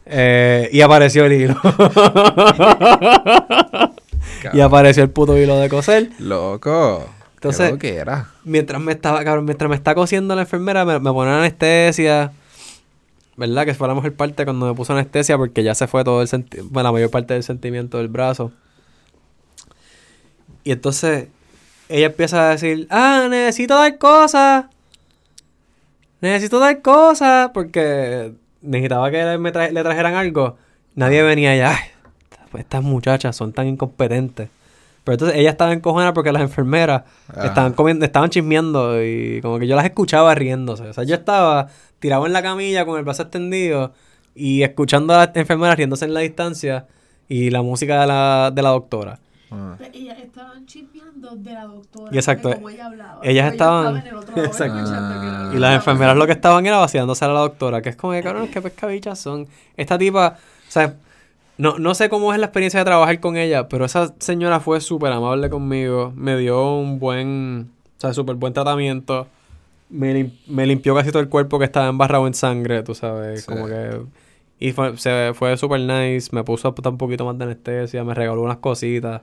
[0.05, 1.57] Eh, y apareció el hilo.
[4.53, 6.11] y apareció el puto hilo de coser.
[6.19, 7.07] Loco.
[7.35, 7.73] Entonces-.
[8.45, 12.33] Mientras me estaba, cabrón, mientras me está cosiendo la enfermera, me, me pone anestesia.
[13.37, 13.65] ¿Verdad?
[13.65, 16.29] Que fue la mejor parte cuando me puso anestesia porque ya se fue todo el
[16.29, 18.53] senti- bueno, la mayor parte del sentimiento del brazo.
[20.65, 21.29] Y entonces
[21.89, 24.67] ella empieza a decir, ah, necesito dar cosas.
[26.21, 30.57] Necesito dar cosas porque necesitaba que me tra- le trajeran algo.
[30.95, 31.71] Nadie venía allá.
[31.71, 31.89] Ay,
[32.51, 34.49] pues estas muchachas son tan incompetentes.
[35.05, 37.47] Pero entonces ella estaba encojonada porque las enfermeras Ajá.
[37.47, 40.85] estaban comiendo, estaban chismeando y como que yo las escuchaba riéndose.
[40.85, 41.69] O sea, yo estaba
[42.01, 43.95] tirado en la camilla con el brazo extendido
[44.35, 46.87] y escuchando a las enfermeras riéndose en la distancia
[47.31, 49.19] y la música de la, de la doctora.
[49.51, 49.77] Ah.
[49.93, 52.11] Ellas estaban chismeando de la doctora.
[52.13, 53.21] Y exacto, de cómo ella hablaba.
[53.23, 54.93] ellas estaban- estaba en el otro lado Exacto.
[54.95, 55.51] Ah.
[55.55, 58.23] Y las enfermeras lo que estaban era vaciándose a la doctora, que es como que,
[58.23, 59.47] cabrón, qué pescabichas son.
[59.77, 60.37] Esta tipa,
[60.69, 60.95] o sea,
[61.59, 64.81] no, no sé cómo es la experiencia de trabajar con ella, pero esa señora fue
[64.81, 69.27] súper amable conmigo, me dio un buen, o sea, súper buen tratamiento.
[69.91, 73.41] Me, lim- me limpió casi todo el cuerpo que estaba embarrado en sangre, tú sabes,
[73.41, 73.47] Sí.
[73.47, 74.01] como que...
[74.63, 78.43] Y fue, se, fue súper nice, me puso un poquito más de anestesia, me regaló
[78.43, 79.23] unas cositas.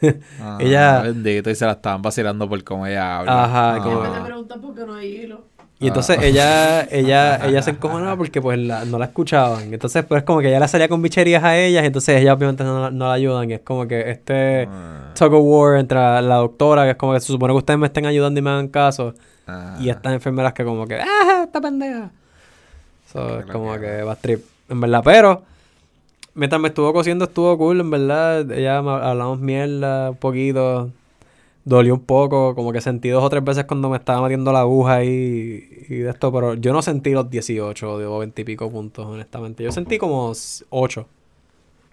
[0.40, 3.44] Ah, Ella- Bendito, y se la estaban vacilando por cómo ella habla.
[3.44, 3.82] Ajá, Ah.
[3.82, 5.44] como- te preguntan por qué no hay hilo.
[5.78, 6.24] Y entonces Ah.
[6.24, 9.72] ella, ella, ella se encojonaba porque pues la- no la escuchaban.
[9.74, 12.64] Entonces pues como que ella le salía con bicherías a ellas y entonces ellas obviamente
[12.64, 13.50] no, la- no la ayudan.
[13.50, 15.12] Y es como que este Ah.
[15.14, 17.86] tug of war entre la doctora, que es como que se supone que ustedes me
[17.86, 19.12] estén ayudando y me hagan caso.
[19.46, 19.76] Ah.
[19.78, 22.10] Y estas enfermeras que como que, ¡ah, esta pendeja!
[23.12, 25.00] So, es como que va trip, en verdad.
[25.04, 25.42] Pero,
[26.36, 28.50] mientras me estuvo cosiendo estuvo cool, en verdad.
[28.52, 30.90] Ella hablamos mierda un poquito.
[31.64, 34.60] Dolió un poco, como que sentí dos o tres veces cuando me estaba metiendo la
[34.60, 38.70] aguja ahí y de esto, pero yo no sentí los 18 o 20 y pico
[38.70, 39.64] puntos, honestamente.
[39.64, 40.32] Yo sentí como
[40.70, 41.08] 8,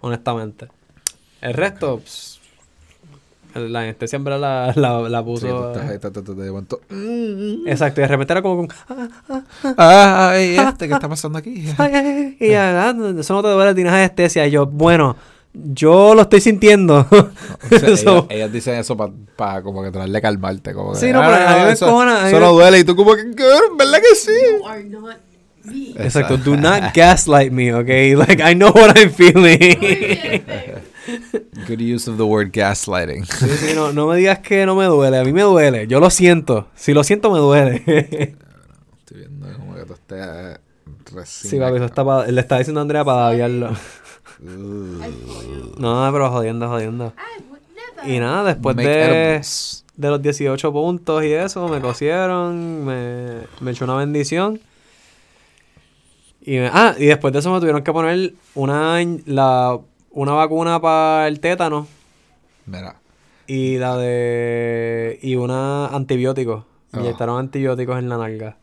[0.00, 0.68] honestamente.
[1.40, 2.00] El resto,
[3.54, 5.46] La anestesia en verdad la, la, la puso.
[5.72, 6.80] de momento,
[7.66, 8.68] Exacto, y de repente era como un.
[9.76, 11.64] Ay, este, ¿qué está pasando aquí?
[11.78, 14.46] Ay, ay, ay, y ya, ah, eso no te duele, tienes anestesia.
[14.46, 15.16] Y yo, bueno,
[15.52, 17.06] yo lo estoy sintiendo.
[17.10, 18.96] O sea, So- ellas, ellas dicen eso
[19.36, 20.74] para como que tratar de calmarte.
[20.74, 22.52] Como que, Sí, no, pero a mí me eso, encojona, a mí eso me- no
[22.52, 22.78] duele.
[22.80, 23.44] Y tú como que, "¿Qué?
[23.78, 24.32] ¿verdad que sí?
[24.60, 25.16] You are not
[25.64, 25.90] me.
[26.04, 28.14] Exacto, do not gaslight me, okay?
[28.16, 29.78] Like, I know what I'm feeling.
[31.68, 33.24] Good use of the word gaslighting.
[33.26, 36.00] Sí, sí, no, no me digas que no me duele, a mí me duele, yo
[36.00, 36.68] lo siento.
[36.74, 37.82] Si lo siento, me duele.
[38.98, 40.58] Estoy viendo como que tú estés
[41.12, 41.50] recién.
[41.50, 43.68] sí, papi, eso está pa- le está diciendo a Andrea para daviarlo.
[43.68, 43.78] Pollo.
[45.78, 47.12] No, pero jodiendo, jodiendo.
[48.06, 49.84] Y nada, después Make de, edibles.
[49.96, 54.60] de los 18 puntos y eso, me cosieron, me, me echó una bendición.
[56.42, 59.78] Y me- ah, y después de eso me tuvieron que poner una, la,
[60.14, 61.86] una vacuna para el tétano
[62.66, 62.96] Mira.
[63.46, 65.18] y la de...
[65.20, 66.66] y una antibiótico.
[66.92, 67.00] Ah.
[67.00, 68.56] inyectaron antibióticos en la nalga.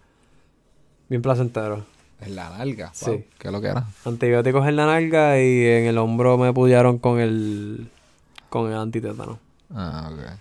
[1.09, 1.85] Bien placentero.
[2.21, 2.91] En la nalga.
[2.93, 3.09] Sí.
[3.09, 3.85] Wow, ¿Qué es lo que era?
[4.05, 7.89] Antibióticos en la nalga y en el hombro me pullaron con el...
[8.49, 9.39] con el antitétano.
[9.73, 10.39] Ah, ok.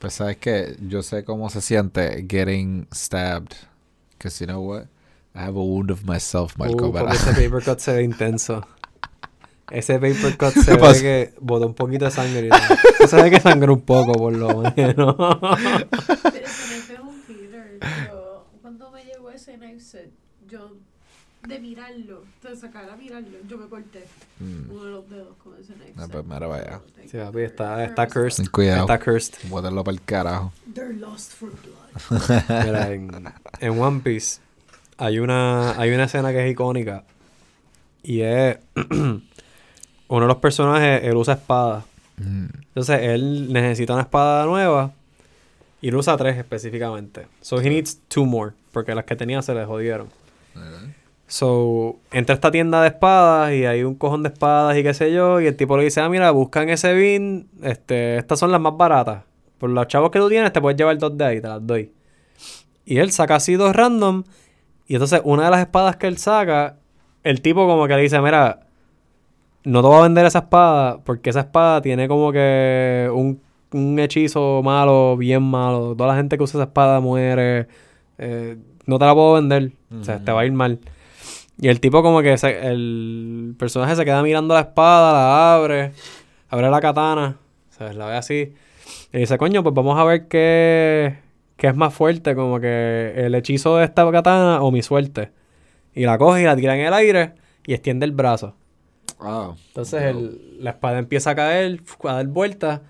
[0.00, 3.54] Pues sabes que yo sé cómo se siente getting stabbed.
[4.18, 4.84] Because you know what?
[5.34, 6.88] I have a wound of myself, Marco.
[6.88, 8.66] Uh, porque ese paper cut se ve intenso.
[9.70, 12.46] Ese paper cut se ¿Qué ve que botó un poquito de sangre.
[12.46, 13.08] y todo.
[13.08, 14.74] Se ve que sangró un poco, por lo menos.
[14.76, 15.04] Pero
[16.48, 17.78] se me pegó un Peter.
[18.10, 20.10] Yo, cuando me llegó ese knife set,
[20.48, 20.72] yo,
[21.48, 24.04] de mirarlo, de sacar a mirarlo, yo me corté
[24.38, 26.10] Mm, uno de los dedos con ese knife Ah, set.
[26.12, 26.80] pues mira, vaya.
[27.10, 28.46] Sí, papi, está, está cursed.
[28.50, 28.80] Cuidado.
[28.82, 29.34] Está cursed.
[29.48, 30.52] Bótalo para el carajo.
[30.74, 32.20] They're lost for blood.
[32.66, 33.10] Mira, en,
[33.60, 34.40] en One Piece
[34.98, 37.04] hay una, hay una escena que es icónica.
[38.02, 38.58] Y es...
[40.08, 41.84] uno de los personajes, él usa espada.
[42.18, 44.92] Mm, Entonces, él necesita una espada nueva.
[45.80, 47.26] Y él usa tres específicamente.
[47.40, 48.52] So, he needs two more.
[48.72, 50.08] Porque las que tenía se le jodieron.
[50.54, 50.94] mira.
[51.28, 54.94] So, entra a esta tienda de espadas y hay un cojón de espadas y qué
[54.94, 55.40] sé yo.
[55.40, 57.48] Y el tipo le dice, ah, mira, buscan ese bin.
[57.62, 59.24] Este, estas son las más baratas.
[59.58, 61.90] Por los chavos que tú tienes, te puedes llevar dos de ahí, te las doy.
[62.84, 64.22] Y él saca así dos random.
[64.86, 66.76] Y entonces, una de las espadas que él saca,
[67.24, 68.60] el tipo como que le dice, mira,
[69.66, 73.40] no te voy a vender esa espada porque esa espada tiene como que un,
[73.72, 75.94] un hechizo malo, bien malo.
[75.96, 77.66] Toda la gente que usa esa espada muere.
[78.18, 79.72] Eh, no te la puedo vender.
[80.00, 80.78] O sea, te va a ir mal.
[81.60, 85.92] Y el tipo como que se- el personaje se queda mirando la espada, la abre,
[86.48, 87.36] abre la katana,
[87.70, 87.96] ¿sabes?
[87.96, 88.52] La ve así.
[89.12, 91.16] Y dice, coño, pues vamos a ver qué,
[91.56, 95.32] qué es más fuerte, como que el hechizo de esta katana o mi suerte.
[95.94, 97.32] Y la coge y la tira en el aire
[97.66, 98.54] y extiende el brazo.
[99.20, 102.80] Ah, Entonces el- la espada empieza a caer, a dar vueltas.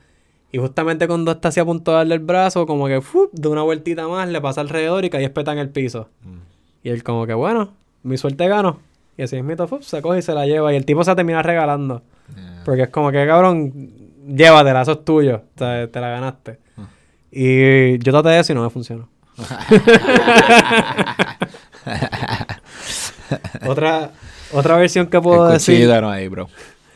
[0.53, 3.29] Y justamente cuando está así a punto de darle el brazo, como que ¡fu!
[3.33, 6.09] de una vueltita más, le pasa alrededor y cae espeta en el piso.
[6.23, 6.37] Mm.
[6.85, 8.79] Y él como que, bueno, mi suerte gano.
[9.19, 9.83] Y así mismo ¡fu!
[9.83, 10.73] se coge y se la lleva.
[10.73, 12.03] Y el tipo se termina regalando.
[12.35, 12.63] yeah.
[12.65, 13.91] Porque es como que, cabrón,
[14.27, 15.43] llévatela, eso es tuyo.
[15.55, 16.59] O sea, te la ganaste.
[16.77, 16.87] Ah.
[17.31, 19.09] Y yo traté de eso y no me funcionó.
[23.67, 24.11] otra,
[24.53, 25.75] otra versión que puedo El decir.
[25.77, 26.49] cuchillo no ahí, bro.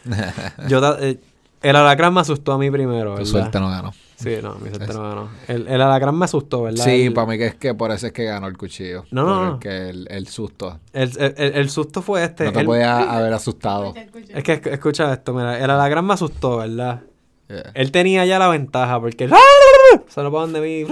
[0.68, 1.18] Yo eh,
[1.62, 3.30] el alacrán me asustó a mí primero, Tu ¿verdad?
[3.30, 3.92] suerte no ganó.
[4.16, 5.28] Sí, no, mi suerte no ganó.
[5.48, 6.84] El, el alacrán me asustó, ¿verdad?
[6.84, 9.04] Sí, El- para mí que es que por eso es que ganó el cuchillo.
[9.10, 9.50] No, no, no.
[9.52, 10.78] Porque el, el susto.
[10.92, 12.44] El, el- susto fue este.
[12.44, 13.94] no te el- podía haber asustado.
[14.28, 17.00] Es que esc- escucha esto, mira, el alacrán me asustó, ¿verdad?
[17.48, 17.72] Yeah.
[17.74, 19.32] Él tenía ya la ventaja porque él
[20.08, 20.86] se lo de mí.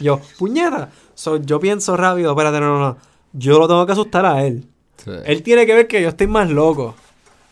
[0.00, 0.90] Yo, puñeta.
[1.14, 2.96] So, yo pienso rápido, espérate, no, no, no.
[3.32, 4.66] Yo lo tengo que asustar a él.
[5.04, 5.10] Sí.
[5.24, 6.94] Él tiene que ver que yo estoy más loco.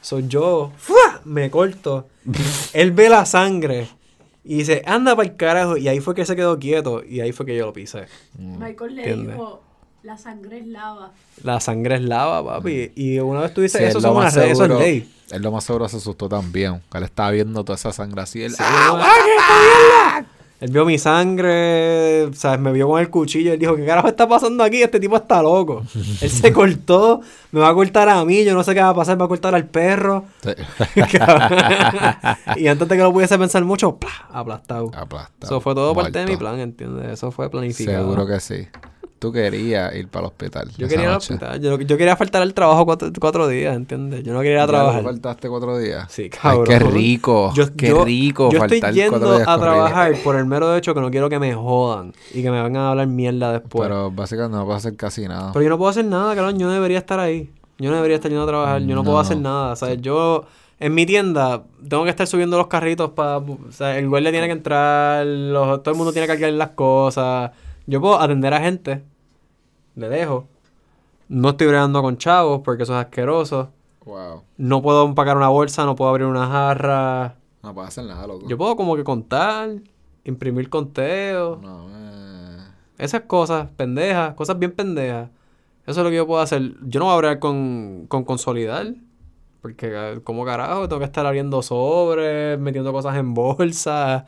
[0.01, 1.21] So, yo ¡fua!
[1.25, 2.07] me corto.
[2.73, 3.89] él ve la sangre
[4.45, 5.77] y dice, anda para el carajo.
[5.77, 8.07] Y ahí fue que se quedó quieto y ahí fue que yo lo pisé.
[8.39, 9.35] Michael le ¿Entiendes?
[9.37, 9.63] dijo,
[10.03, 11.13] la sangre es lava.
[11.43, 12.93] La sangre es lava, papi.
[12.95, 15.13] Y una vez tú dices, Sí, eso, él son más re- eso es seguro- ley.
[15.31, 16.81] Él lo más seguro se asustó también.
[16.91, 18.43] que Él estaba viendo toda esa sangre así.
[18.43, 20.25] Él, Sí, ¡Ah!
[20.61, 22.61] Él vio mi sangre, ¿sabes?
[22.61, 23.55] Me vio con el cuchillo.
[23.55, 24.83] Él dijo, ¿qué carajo está pasando aquí?
[24.83, 25.83] Este tipo está loco.
[26.21, 28.95] Él se cortó, me va a cortar a mí, yo no sé qué va a
[28.95, 30.27] pasar, me va a cortar al perro.
[30.43, 30.51] Sí.
[32.57, 34.11] y antes de que lo pudiese pensar mucho, ¡plá!
[34.31, 34.91] aplastado.
[34.95, 35.47] Aplastado.
[35.47, 37.11] Eso fue todo parte de mi plan, ¿entiendes?
[37.11, 38.05] Eso fue planificado.
[38.05, 38.69] Seguro que sí.
[39.21, 40.71] Tú querías ir para el hospital.
[40.79, 41.61] Yo quería ir al hospital.
[41.61, 44.23] Yo, yo quería faltar al trabajo cuatro, cuatro días, ¿entiendes?
[44.25, 45.03] Yo no quería ir a ¿Ya trabajar.
[45.05, 46.07] faltaste cuatro días?
[46.11, 46.65] Sí, Ay, cabrón.
[46.67, 47.53] qué rico.
[47.55, 51.01] Yo, qué yo- rico yo estoy faltar yendo a trabajar por el mero hecho que
[51.03, 53.87] no quiero que me jodan y que me vengan a hablar mierda después.
[53.87, 55.53] Pero, Pero básicamente no a hacer casi nada.
[55.53, 56.59] yo no puedo hacer nada, cabrón.
[56.59, 57.51] Yo no debería estar ahí.
[57.79, 58.81] Yo no debería estar yendo a trabajar.
[58.81, 59.73] Yo no, puedo hacer nada.
[59.73, 60.45] O sea, yo
[60.79, 63.37] en mi tienda tengo que estar subiendo los carritos para...
[63.37, 66.71] O sea, el guardia tiene que entrar, los- todo el mundo tiene que cargar las
[66.71, 67.51] cosas.
[67.87, 69.03] Yo puedo atender a gente,
[69.97, 70.47] le dejo.
[71.29, 73.71] No estoy bregando con chavos porque eso es asqueroso.
[74.05, 74.43] Wow.
[74.57, 77.37] No puedo empacar una bolsa, no puedo abrir una jarra.
[77.63, 78.49] No puedes hacer nada, loco.
[78.49, 79.71] Yo puedo como que contar,
[80.25, 81.59] imprimir conteo.
[81.63, 82.59] No, eh.
[82.99, 85.29] Esas cosas, pendejas, cosas bien pendejas.
[85.87, 86.75] Eso es lo que yo puedo hacer.
[86.83, 88.95] Yo no voy a hablar con, con consolidar.
[89.63, 94.25] Porque, eh, como carajo, tengo que estar abriendo sobres, metiendo cosas en bolsa.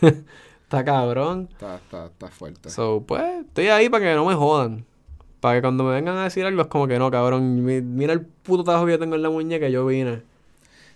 [0.66, 1.48] Está cabrón.
[1.52, 2.70] Está, está, está fuerte.
[2.70, 4.84] So, pues, estoy ahí para que no me jodan.
[5.40, 7.64] Para que cuando me vengan a decir algo es como que no, cabrón.
[7.64, 10.22] mi- Mira el puto tajo que yo tengo en la muñeca, yo vine.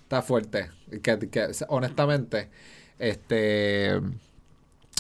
[0.02, 0.70] Está fuerte.
[1.02, 2.48] Que, que, honestamente,
[2.98, 4.00] este.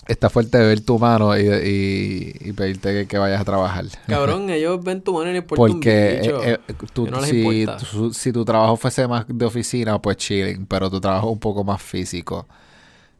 [0.06, 3.84] Está fuerte ver tu mano y, y, y pedirte que, que vayas a trabajar.
[4.06, 6.42] Cabrón, ellos ven tu mano y les importa un Porque bicho.
[6.44, 10.16] eh, eh, tú- Que no si, tu, si tu trabajo fuese más de oficina, pues
[10.16, 12.46] chilling, pero tu trabajo es un poco más físico.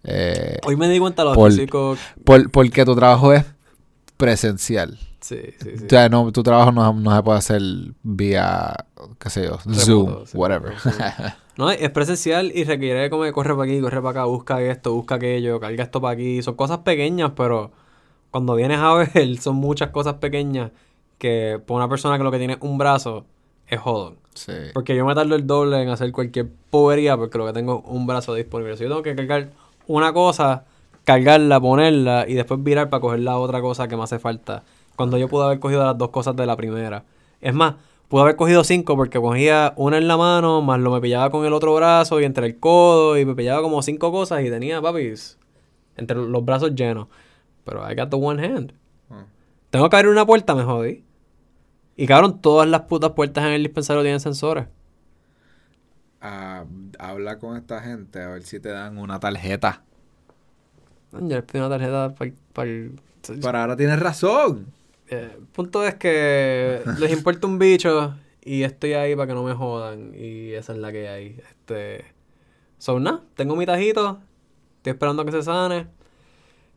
[0.04, 1.98] Eh, Hoy me di cuenta los por- físicos...
[2.24, 3.44] por- porque tu trabajo es
[4.16, 4.98] presencial.
[5.20, 5.84] Sí, sí, sí.
[5.86, 7.60] O sea, no, tu trabajo no, no se puede hacer
[8.02, 8.74] vía,
[9.18, 10.72] qué sé yo, Zoom, sí, whatever.
[10.80, 10.88] sí.
[11.58, 14.94] No, es presencial y requiere como que corre para aquí, corre para acá, busca esto,
[14.94, 16.42] busca aquello, carga esto para aquí.
[16.42, 17.70] Son cosas pequeñas, pero
[18.30, 20.70] cuando vienes a ver, son muchas cosas pequeñas
[21.18, 23.26] que para una persona que lo que tiene es un brazo
[23.68, 24.16] es jodón.
[24.34, 24.52] sí.
[24.72, 27.90] Porque yo me tardo el doble en hacer cualquier povería porque lo que tengo es
[27.92, 28.78] un brazo disponible.
[28.78, 29.50] Si yo tengo que cargar
[29.90, 30.64] una cosa,
[31.04, 34.62] cargarla, ponerla y después virar para coger la otra cosa que me hace falta.
[34.94, 37.04] Cuando yo pude haber cogido las dos cosas de la primera.
[37.40, 37.74] Es más,
[38.08, 41.44] pude haber cogido cinco porque cogía una en la mano, más lo me pillaba con
[41.44, 44.80] el otro brazo y entre el codo y me pillaba como cinco cosas y tenía,
[44.80, 45.38] papis,
[45.96, 47.08] entre los brazos llenos.
[47.64, 48.72] Pero I got the one hand.
[49.10, 49.24] Ah.
[49.70, 51.04] Tengo que abrir una puerta, me jodí.
[51.96, 54.66] Y cabrón, todas las putas puertas en el dispensario tienen sensores.
[56.20, 56.64] Ah,
[56.98, 59.82] habla con esta gente a ver si te dan una tarjeta.
[61.12, 62.14] Yo les pido una tarjeta
[62.52, 62.70] para.
[63.26, 64.66] Pero ahora tienes razón.
[65.08, 69.42] Eh, el punto es que les importa un bicho y estoy ahí para que no
[69.42, 70.12] me jodan.
[70.14, 71.40] Y esa es la que hay.
[71.50, 72.04] Este...
[72.78, 74.20] So, nada, tengo mi tajito.
[74.76, 75.88] Estoy esperando a que se sane.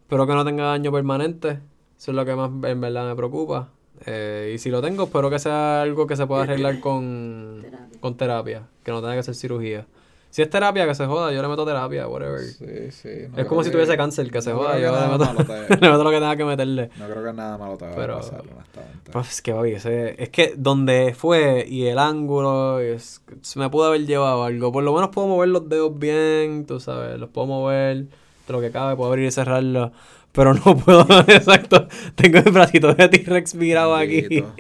[0.01, 1.59] Espero que no tenga daño permanente.
[1.97, 3.69] Eso es lo que más en verdad me preocupa.
[4.05, 7.99] Eh, y si lo tengo, espero que sea algo que se pueda arreglar con Terapia.
[7.99, 8.63] con terapia.
[8.83, 9.85] Que no tenga que ser cirugía.
[10.29, 11.31] Si es terapia, que se joda.
[11.31, 12.39] Yo le meto terapia, whatever.
[12.41, 13.09] Sí, sí.
[13.31, 14.79] no es como si que- tuviese cáncer, que se no joda.
[14.79, 16.89] Yo le meto, te- le meto lo que tenga que meterle.
[16.97, 19.11] No creo que nada malo te vaya Pero- a pasar, honestamente.
[19.11, 23.69] Pues es que, oye, ese- es que donde fue y el ángulo, es- se me
[23.69, 24.71] pudo haber llevado algo.
[24.71, 28.05] Por lo menos puedo mover los dedos bien, tú sabes, los puedo mover
[28.47, 29.91] lo que cabe, puedo abrir y cerrarlos.
[30.33, 31.87] Pero no puedo, exacto.
[32.15, 34.43] Tengo el bracito de T-Rex mirado aquí.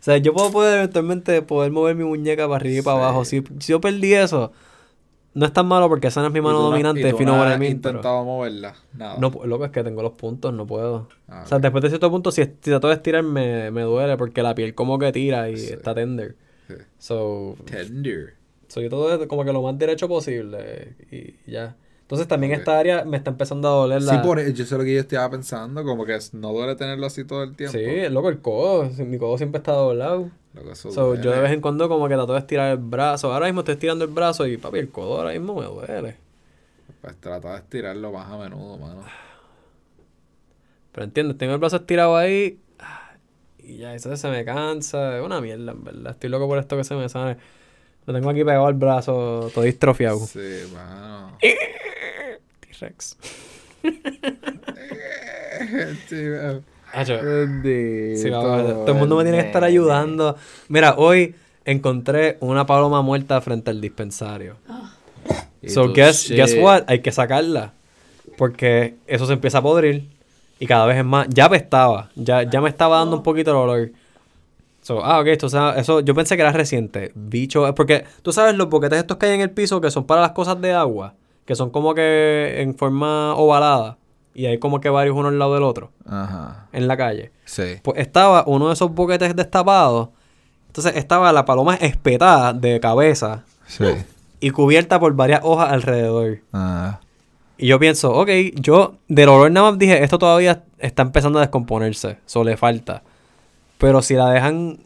[0.00, 3.02] O sea, yo puedo poder eventualmente poder mover mi muñeca para arriba y para Sí.
[3.04, 3.24] abajo.
[3.24, 4.52] Si, si yo perdí eso,
[5.32, 7.10] no es tan malo porque esa no es mi mano ¿Y tú no- dominante, y
[7.10, 8.74] tú fino no what I has pero- intentado moverla?
[8.92, 9.16] Nada.
[9.18, 11.08] No, pu- loco, es que tengo los puntos, no puedo.
[11.26, 14.18] Ah, O sea, después de cierto punto, si, si trato de estirar, me, me duele
[14.18, 15.72] porque la piel como que tira y Sí.
[15.72, 16.36] está tender.
[16.68, 16.74] Sí.
[16.98, 18.34] So, Tender.
[18.68, 21.76] so yo todo como que lo más derecho posible y ya.
[22.04, 24.12] Entonces también esta área me está empezando a doler la...
[24.12, 27.06] Sí, por e, yo sé lo que yo estaba pensando, como que no duele tenerlo
[27.06, 27.78] así todo el tiempo.
[27.78, 28.90] Sí, loco, el codo.
[28.98, 30.30] Mi codo siempre está doblado.
[30.52, 32.76] Lo que eso So, yo de vez en cuando como que trato de estirar el
[32.76, 33.32] brazo.
[33.32, 36.16] Ahora mismo estoy estirando el brazo y papi, el codo ahora mismo me duele.
[37.00, 39.02] Pues trata de estirarlo más a menudo, mano.
[40.92, 43.14] Pero entiendes, tengo el brazo estirado ahí ah,
[43.58, 45.16] y ya eso se me cansa.
[45.16, 46.12] Es una mierda, en verdad.
[46.12, 47.38] Estoy loco por esto que se me sane.
[48.04, 50.18] Lo tengo aquí pegado al brazo, todo distrofiado.
[50.18, 51.38] Sí, mano.
[52.78, 53.16] T-Rex.
[56.08, 56.16] Sí,
[56.92, 60.36] Hacho, bendito, sí, cabrón, todo el mundo me tiene que estar ayudando.
[60.68, 61.34] Mira, hoy
[61.64, 64.56] encontré una paloma muerta frente al dispensario.
[65.62, 66.84] Y So, guess, guess what?
[66.86, 67.72] Hay que sacarla.
[68.36, 70.08] Porque eso se empieza a podrir.
[70.58, 71.26] Y cada vez es más.
[71.30, 72.10] Ya apestaba.
[72.14, 73.92] Ya, ya me estaba dando un poquito el olor.
[74.82, 77.12] So, ah, ok, esto, o sea, eso yo pensé que era reciente.
[77.14, 77.74] Bicho.
[77.74, 80.32] Porque tú sabes los boquetes estos que hay en el piso que son para las
[80.32, 81.14] cosas de agua.
[81.44, 83.98] Que son como que en forma ovalada.
[84.34, 85.90] Y hay como que varios uno al lado del otro.
[86.06, 86.66] Ajá.
[86.72, 87.30] En la calle.
[87.44, 87.80] Sí.
[87.82, 90.08] Pues estaba uno de esos boquetes destapados.
[90.66, 93.44] Entonces estaba la paloma espetada de cabeza.
[93.66, 93.84] Sí.
[94.40, 96.40] Y cubierta por varias hojas alrededor.
[96.52, 96.98] Ah.
[97.56, 101.42] Y yo pienso, ok, yo del olor nada más dije, esto todavía está empezando a
[101.42, 103.02] descomponerse, eso le falta.
[103.78, 104.78] Pero si la dejan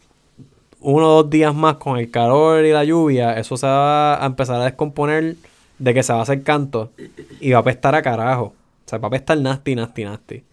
[0.81, 4.27] uno o dos días más con el calor y la lluvia, eso se va a
[4.27, 5.37] empezar a descomponer
[5.79, 6.93] de que se va a hacer canto
[7.41, 8.45] y va a apestar a carajo.
[8.45, 10.45] O sea, va a apestar nasty, nasty, nasty.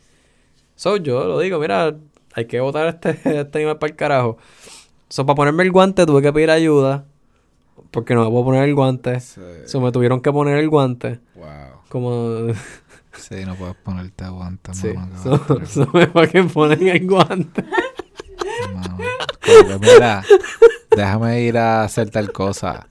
[0.76, 1.96] So, yo lo digo, mira,
[2.34, 3.10] hay que botar este,
[3.42, 4.38] este animal para el carajo.
[5.10, 7.06] So, para ponerme el guante tuve que pedir ayuda.
[7.92, 9.20] porque no me puedo poner el guante.
[9.22, 9.42] Sí.
[9.66, 11.20] So, me tuvieron que poner el guante.
[11.36, 11.46] Wow.
[11.90, 12.48] Como...
[13.18, 14.90] Sí, no puedes ponerte guantes, sí.
[14.90, 17.64] mano, So, so me fue que ponen el guante.
[18.74, 18.98] Mano,
[19.80, 20.22] mira,
[20.96, 22.90] déjame ir a hacer tal cosa.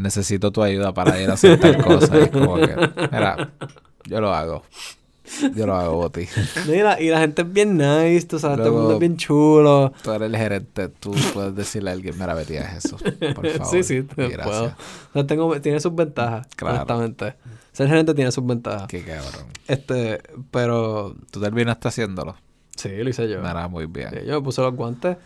[0.00, 2.16] Necesito tu ayuda para ir a hacer tal cosa.
[2.18, 2.74] Y es como que,
[3.12, 3.50] mira,
[4.04, 4.62] yo lo hago.
[5.54, 6.26] Yo lo hago, Boti.
[6.66, 9.92] Mira, y la gente es bien nice, tú sabes, todo el mundo es bien chulo.
[10.02, 13.66] Tú eres el gerente, tú puedes decirle a alguien, mira, vete a eso, por favor.
[13.70, 14.46] Sí, sí, te gracias.
[14.46, 14.64] puedo.
[14.66, 16.76] O sea, tengo, tiene sus ventajas, Claro.
[16.78, 17.34] honestamente.
[17.72, 18.88] Ser gerente tiene sus ventajas.
[18.88, 19.46] Qué cabrón.
[19.68, 20.20] Este,
[20.50, 22.34] pero Tú terminaste haciéndolo.
[22.74, 23.38] sí, lo hice yo.
[23.40, 24.08] Mira, muy bien.
[24.10, 25.16] Sí, yo me puse los guantes.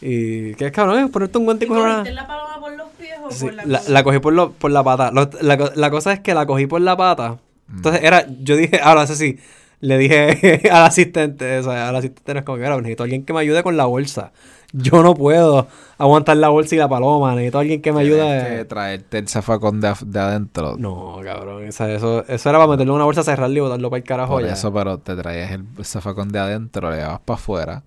[0.00, 2.04] Y qué es cabrón, es ponerte un guante ¿Y y coger una...
[2.10, 4.82] la paloma por los pies o Sí, por la la, cogí por, lo- por la
[4.82, 5.10] pata.
[5.10, 7.38] Lo- la, la cosa es que la cogí por la pata.
[7.68, 7.76] Mm.
[7.76, 9.38] Entonces era, yo dije, ahora eso sí,
[9.80, 13.24] le dije al asistente, o sea, al asistente no es como que "Mira, necesito alguien
[13.24, 14.32] que me ayude con la bolsa.
[14.76, 18.56] Yo no puedo aguantar la bolsa y la paloma, necesito alguien que me ayude.
[18.58, 20.74] Que traerte el zafacón de, de adentro.
[20.76, 23.88] No, cabrón, o sea, eso, eso era para meterle en una bolsa, cerrarle y botarlo
[23.88, 24.52] para el carajo Por ya.
[24.54, 27.82] eso, pero te traías el zafacón de adentro, lo llevabas para afuera,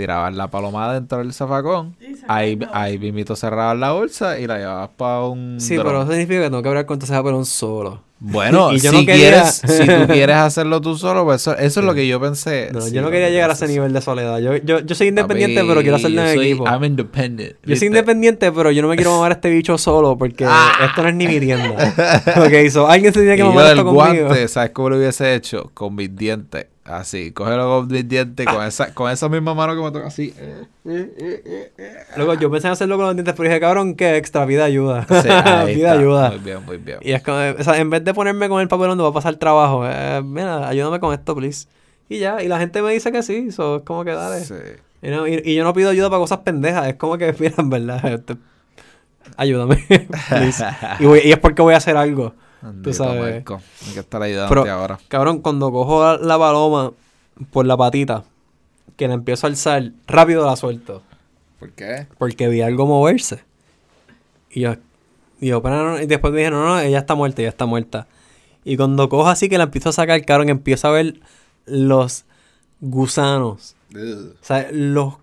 [0.00, 4.58] tirabas la paloma adentro del zafacón, Y ahí, ahí mismito cerrabas la bolsa y la
[4.58, 5.86] llevabas para un Sí, dron.
[5.86, 8.02] pero eso significa que tengo que hablar con pero un solo.
[8.22, 11.56] Bueno, Y yo si, no quería- quieres, si tú quieres hacerlo tú solo, pues eso,
[11.56, 12.68] eso es lo que yo pensé.
[12.72, 14.38] No, Sí, yo no quería que llegar a ese es- nivel de soledad.
[14.40, 16.66] Yo, yo, yo soy independiente, pero quiero hacerlo en yo soy- equipo.
[16.66, 17.56] I'm independent.
[17.64, 20.72] Yo soy independiente, pero yo no me quiero mamar este bicho solo porque Ah.
[20.86, 21.70] esto no es ni mi tienda.
[22.36, 24.26] ok, so alguien se tiene Y que yo mamar el esto conmigo.
[24.26, 25.70] guante, ¿sabes cómo lo hubiese hecho?
[25.72, 26.66] Con mis dientes.
[26.92, 30.34] Así, cógelo con mis dientes, con esa, con esa misma mano que me toca así.
[32.16, 35.06] Luego yo pensé en hacerlo con los dientes, pero dije, cabrón, que extra, vida ayuda.
[35.08, 35.28] Sí,
[35.74, 36.30] vida ayuda.
[36.30, 36.98] Muy bien, muy bien.
[37.02, 39.12] Y es como, o sea, en vez de ponerme con el papelón donde va a
[39.14, 41.66] pasar trabajo, eh, mira, ayúdame con esto, please.
[42.08, 44.40] Y ya, y la gente me dice que sí, eso es como que dale.
[44.44, 44.54] Sí.
[45.02, 47.54] Y, no- y- y yo no pido ayuda para cosas pendejas, es como que, mira,
[47.58, 48.36] en verdad, este,
[49.36, 49.76] ayúdame,
[50.28, 50.64] please.
[50.98, 52.34] Y, voy- y es porque voy a hacer algo.
[52.62, 53.34] Bendito sabes.
[53.34, 53.60] Marco.
[53.86, 54.98] Hay que estar ayudándote Pero, ahora.
[55.08, 56.92] cabrón, cuando cojo la, paloma
[57.50, 58.24] por la patita,
[58.96, 61.02] que la empiezo a alzar, rápido la suelto.
[61.58, 62.06] ¿Por qué?
[62.18, 63.42] Porque vi algo moverse.
[64.50, 64.74] Y yo,
[65.40, 67.66] y yo, pero no, y después me dijeron, no, no, ella está muerta, ella está
[67.66, 68.06] muerta.
[68.64, 71.20] Y cuando cojo así que la empiezo a sacar, cabrón, empiezo a ver
[71.66, 72.24] los
[72.80, 73.74] gusanos.
[73.94, 74.34] Ugh.
[74.40, 75.14] O sea, los,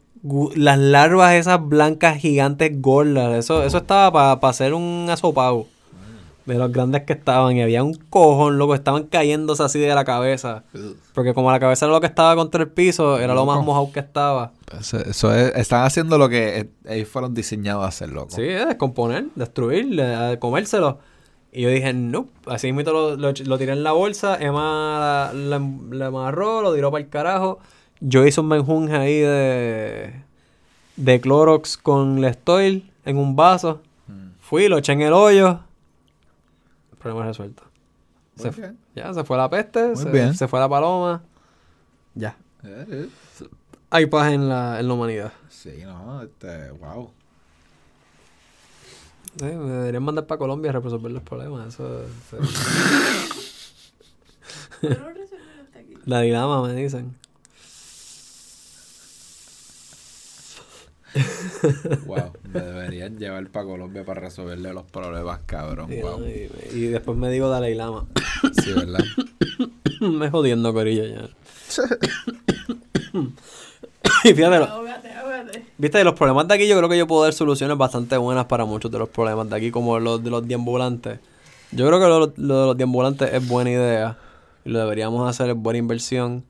[0.55, 3.37] las larvas esas blancas gigantes gordas.
[3.37, 5.67] Eso, eso estaba para hacer un asopado.
[6.47, 7.55] De los grandes que estaban.
[7.55, 8.73] Y había un cojón, loco.
[8.73, 10.63] Estaban cayéndose así de la cabeza.
[11.13, 13.91] Porque como la cabeza era lo que estaba contra el piso, era lo más mojado
[13.91, 14.53] que estaba.
[14.79, 18.31] Eso, eso es, están haciendo lo que eh, ellos fueron diseñados a hacer, loco.
[18.31, 20.99] Sí, descomponer, destruir, eh, comérselo.
[21.51, 22.27] Y yo dije, no.
[22.45, 24.37] Así mismo lo, lo, lo tiré en la bolsa.
[24.39, 27.59] Emma la, la, la amarró, lo tiró para el carajo.
[27.99, 30.13] Yo hice un menjunje ahí de,
[30.95, 33.81] de Clorox con Lestoil en un vaso.
[34.07, 34.29] Mm.
[34.39, 35.59] Fui, lo eché en el hoyo.
[36.99, 37.63] Problema resuelto.
[38.35, 38.77] Se Muy fu- bien.
[38.95, 40.33] ya, se fue la peste, Muy se, bien.
[40.33, 41.23] se fue la paloma.
[42.15, 42.35] Ya.
[42.63, 43.09] Eh, eh.
[43.89, 45.31] Hay paz en la, en la humanidad.
[45.49, 47.11] Sí, no, este, wow.
[49.37, 51.67] Sí, me deberían mandar para Colombia a resolver los problemas.
[51.73, 52.37] Eso, eso-
[54.81, 55.93] Yo no resolví hasta aquí.
[56.05, 57.15] La dilama, me dicen.
[62.05, 65.91] Wow, me deberían llevar para Colombia para resolverle los problemas, cabrón.
[65.91, 66.23] Y, Wow.
[66.25, 68.05] y- y después me digo Dalai Lama.
[68.63, 69.03] Sí, ¿verdad?
[70.01, 71.29] me jodiendo, corillo, ya.
[74.23, 74.83] y fíjate, lo-
[75.77, 78.45] viste, de los problemas de aquí yo creo que yo puedo dar soluciones bastante buenas
[78.45, 81.19] para muchos de los problemas de aquí, como los de los deambulantes.
[81.71, 84.17] Yo creo que lo, lo de los deambulantes es buena idea.
[84.65, 86.43] Y lo deberíamos hacer, es buena inversión.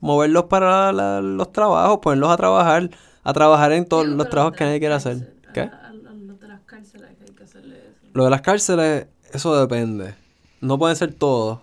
[0.00, 2.90] Moverlos para la- los trabajos, ponerlos a trabajar,
[3.28, 5.34] a trabajar en todos los trabajos que nadie quiere hacer.
[5.52, 5.60] ¿Qué?
[5.60, 8.06] A, a- a los de las cárceles que hay que hacerle eso.
[8.14, 10.14] Lo de las cárceles, eso depende.
[10.60, 11.58] No pueden ser todos.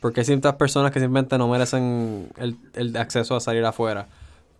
[0.00, 4.06] Porque hay ciertas personas que simplemente no merecen el, el acceso a salir afuera.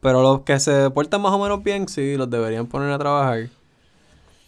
[0.00, 3.48] Pero los que se portan más o menos bien, sí, los deberían poner a trabajar.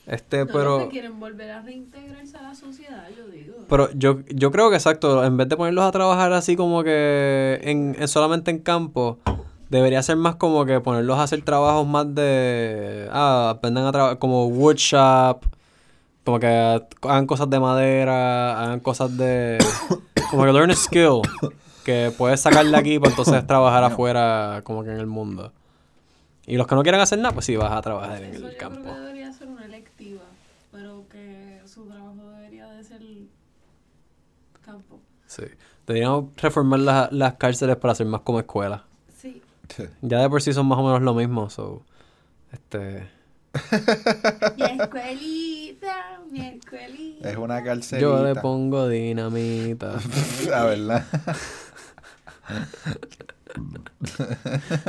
[0.07, 0.89] Este, No, pero...
[0.89, 3.55] quieren volver a reintegrarse a la sociedad, yo digo.
[3.69, 7.61] Pero yo, yo creo que exacto, en vez de ponerlos a trabajar así como que
[7.63, 9.19] en, en solamente en campo,
[9.71, 14.19] debería ser más como que ponerlos a hacer trabajos más de ah, aprendan a trabajar
[14.19, 15.45] como woodshop,
[16.25, 19.59] como que hagan cosas de madera, hagan cosas de
[20.31, 21.23] como que learn a skill
[21.85, 25.53] que puedes sacar de aquí para entonces trabajar afuera como que en el mundo.
[26.47, 28.59] Y los que no quieran hacer nada, pues sí vas a trabajar en el yo
[28.59, 28.81] campo.
[28.83, 30.23] creo que debería ser una electiva,
[30.73, 33.01] pero que su trabajo debería de ser
[34.65, 34.99] campo.
[35.27, 35.45] Sí.
[35.87, 38.83] Deberíamos reformar las, las cárceles para hacer más como escuelas.
[39.75, 39.85] Sí.
[40.03, 41.83] Ya de por sí son más o menos lo mismo, so.
[42.53, 43.09] Este.
[44.57, 46.21] Y escuelita.
[46.31, 47.17] miércoles.
[47.23, 48.01] Es una calcerita.
[48.01, 49.99] Yo le pongo dinamita.
[50.49, 51.05] La verdad.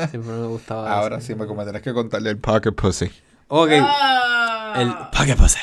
[0.09, 1.27] Siempre me gustaba Ahora eso.
[1.27, 3.11] sí me como tienes que contarle el pocket pussy.
[3.47, 3.69] Ok.
[3.81, 4.73] Ah.
[4.77, 5.59] El pase.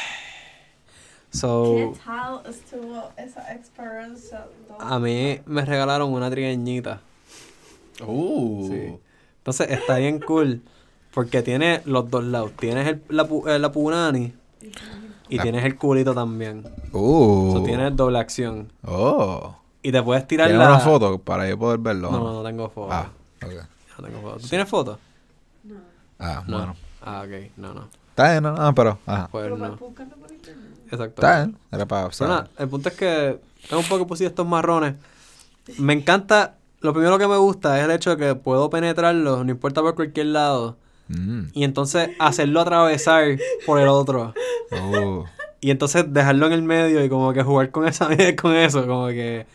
[1.31, 4.47] ¿Qué So, tal estuvo esa experiencia?
[4.79, 7.01] a mí me regalaron una trigueñita.
[8.05, 8.69] Uh.
[8.71, 8.99] Sí.
[9.49, 10.61] Entonces está bien cool.
[11.15, 12.53] Porque tiene los dos lados.
[12.59, 14.35] Tienes el, la, pu- eh, la punani
[15.31, 16.65] y La- tienes el culito también.
[16.93, 17.53] Uh.
[17.55, 18.71] So, tienes doble acción.
[18.85, 19.57] Oh.
[19.83, 20.75] Y te puedes tirar ¿Tienes la...
[20.75, 22.11] una foto para yo poder verlo?
[22.11, 22.93] No, no, no tengo foto.
[22.93, 23.09] Ah,
[23.43, 23.53] ok.
[23.99, 24.39] No tengo foto.
[24.41, 24.99] ¿Tú tienes foto?
[25.65, 25.77] No.
[26.19, 26.57] Ah, No.
[26.59, 26.77] bueno.
[27.01, 27.51] Ah, ok.
[27.57, 27.89] No, no.
[28.11, 28.99] Está bien, no, no, pero.
[29.07, 29.29] Ajá.
[29.33, 29.67] Pues Pero no.
[30.91, 31.05] Exacto.
[31.23, 31.57] Está bien.
[31.73, 32.11] Era para.
[32.11, 34.95] Pero nada, el punto es que es un poco pusí estos marrones.
[35.79, 39.51] Me encanta, lo primero que me gusta es el hecho de que puedo penetrarlo, no
[39.51, 40.77] importa por cualquier lado,
[41.09, 41.45] Mm.
[41.55, 43.25] y entonces hacerlo atravesar
[43.65, 44.35] por el otro.
[44.71, 45.25] Uh.
[45.61, 48.09] Y entonces dejarlo en el medio y como que jugar con esa
[48.41, 49.47] con eso, como que...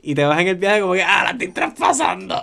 [0.00, 2.40] Y te vas en el viaje como que, ¡ah, la estoy traspasando!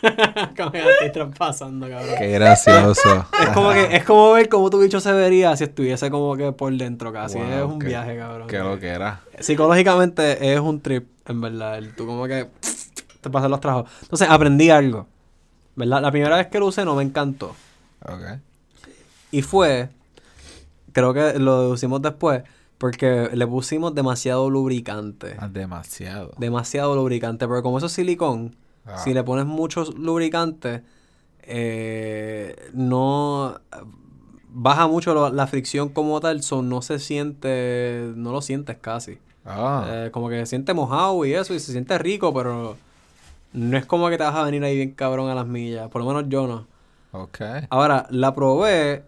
[0.56, 2.14] como que la estoy traspasando, cabrón.
[2.18, 3.26] Qué gracioso.
[3.38, 6.52] Es como que, es como ver cómo tu bicho se vería si estuviese como que
[6.52, 7.36] por dentro casi.
[7.38, 8.48] Wow, es un qué- viaje, cabrón.
[8.48, 9.20] Qué lo que era.
[9.38, 11.82] Psicológicamente es un trip, en verdad.
[11.96, 12.48] Tú como que
[13.20, 13.90] te pasan los trabajos.
[14.02, 15.06] Entonces aprendí algo.
[15.76, 16.02] ¿Verdad?
[16.02, 17.54] La primera vez que lo usé no me encantó.
[18.04, 18.38] Ok.
[19.32, 19.88] Y fue,
[20.92, 22.42] creo que lo deducimos después,
[22.78, 25.36] porque le pusimos demasiado lubricante.
[25.38, 26.32] Ah, Demasiado.
[26.38, 27.46] Demasiado lubricante.
[27.46, 28.56] Pero como eso es silicón,
[28.86, 28.96] Ah.
[28.98, 30.82] si le pones mucho lubricante,
[31.42, 33.60] eh, no
[34.52, 39.18] baja mucho lo- la fricción como tal, so no se siente, no lo sientes casi.
[39.44, 39.86] Ah.
[39.88, 42.76] Eh, como que se siente mojado y eso, y se siente rico, pero
[43.52, 45.88] no es como que te vas a venir ahí bien cabrón a las millas.
[45.90, 46.66] Por lo menos yo no.
[47.12, 47.40] Ok.
[47.70, 49.04] Ahora, la probé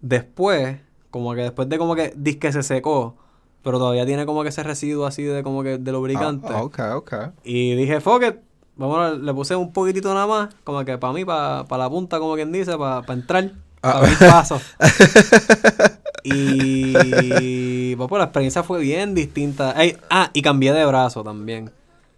[0.00, 0.78] después,
[1.10, 3.16] como que después de como que disque se secó,
[3.62, 6.48] pero todavía tiene como que ese residuo así de como que de lubricante.
[6.50, 7.14] Ah, ok, ok.
[7.44, 8.36] Y dije, fuck it.
[8.76, 12.34] Vamos le puse un poquitito nada más, como que para mí, para la punta, como
[12.34, 13.52] quien dice, para entrar,
[13.82, 13.92] Ah.
[13.92, 14.60] para abrir paso.
[16.24, 19.72] y pues, pues, la experiencia fue bien distinta.
[19.80, 21.70] Ey, ah, y cambié de brazo también.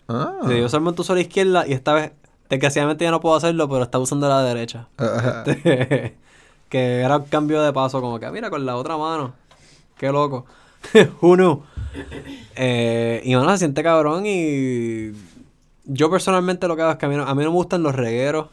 [0.08, 0.38] Ah.
[0.48, 2.12] Sí, yo solamente uso la izquierda y esta vez,
[2.48, 4.88] desgraciadamente ya no puedo hacerlo, pero estaba usando la derecha.
[6.68, 9.32] Que era un cambio de paso, como que "Ah, mira, con la otra mano.
[9.96, 10.44] Qué loco.
[11.22, 11.62] Knew?
[12.56, 15.12] Eh, y bueno, se siente cabrón y
[15.86, 17.82] yo personalmente lo que hago es que a mí, no, a mí no me gustan
[17.82, 18.48] los regueros.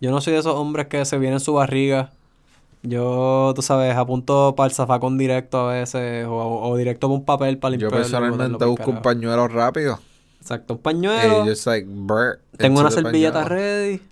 [0.00, 2.10] Yo no soy de esos hombres que se vienen su barriga.
[2.82, 7.24] Yo, tú sabes, apunto para el zafacón directo a veces o, o directo para un
[7.26, 7.98] papel para Yo limpiarlo.
[7.98, 9.98] y personalmente busco un pañuelo rápido.
[10.40, 11.44] Exacto, un Y pañuelo.
[11.46, 13.54] just like, brr, Tengo una servilleta pañuelo.
[13.56, 14.02] ready.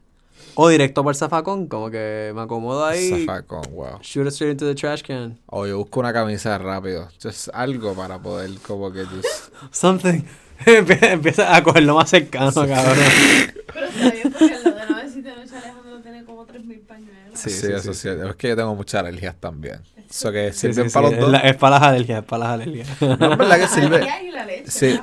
[0.60, 3.24] O directo para el zafacón, como que me acomodo ahí.
[3.26, 3.98] Zafacón, wow.
[4.02, 5.38] Shoot it straight into the trash can.
[5.46, 7.08] O yo busco una camisa rápido.
[7.22, 9.26] Just algo para poder como que just...
[9.70, 10.22] Something.
[10.66, 12.96] Empie- Empieza a cogerlo más cercano, cabrón.
[13.72, 17.14] Pero bien porque el de no decirte noche Alejandro tiene como 3.000 pañuelos.
[17.38, 18.08] Sí, Sí, sí, eso sí, sí.
[18.28, 19.80] Es que yo tengo muchas alergias también.
[20.10, 21.30] Eso que Sí, sirven sí, sí, para los Es, dos.
[21.30, 22.88] la- es para las alergias, es para las alergias.
[23.02, 23.96] No, en verdad que La sirve.
[23.96, 24.70] alergia y la leche.
[24.70, 25.00] Sí,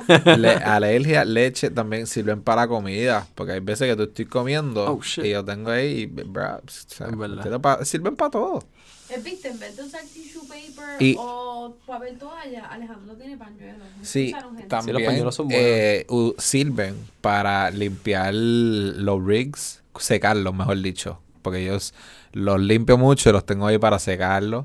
[0.64, 3.26] alergia, leche también sirven para comida.
[3.34, 6.70] Porque hay veces que tú estoy comiendo Oh, y yo tengo ahí, y, bra, o
[6.70, 7.42] sea, Es verdad.
[7.42, 8.64] sirven pa- sirven para todo.
[9.08, 13.86] Eh, Viste, en vez de usar tissue paper Y- o papel toalla, Alejandro tiene pañuelos.
[13.98, 14.34] ¿No Sí,
[14.66, 15.64] también pañuelos son buenos.
[15.64, 16.06] eh,
[16.38, 21.20] sirven para limpiar los rigs, secarlos, mejor dicho.
[21.42, 21.94] Porque ellos
[22.32, 24.64] los limpio mucho y los tengo ahí para secarlos.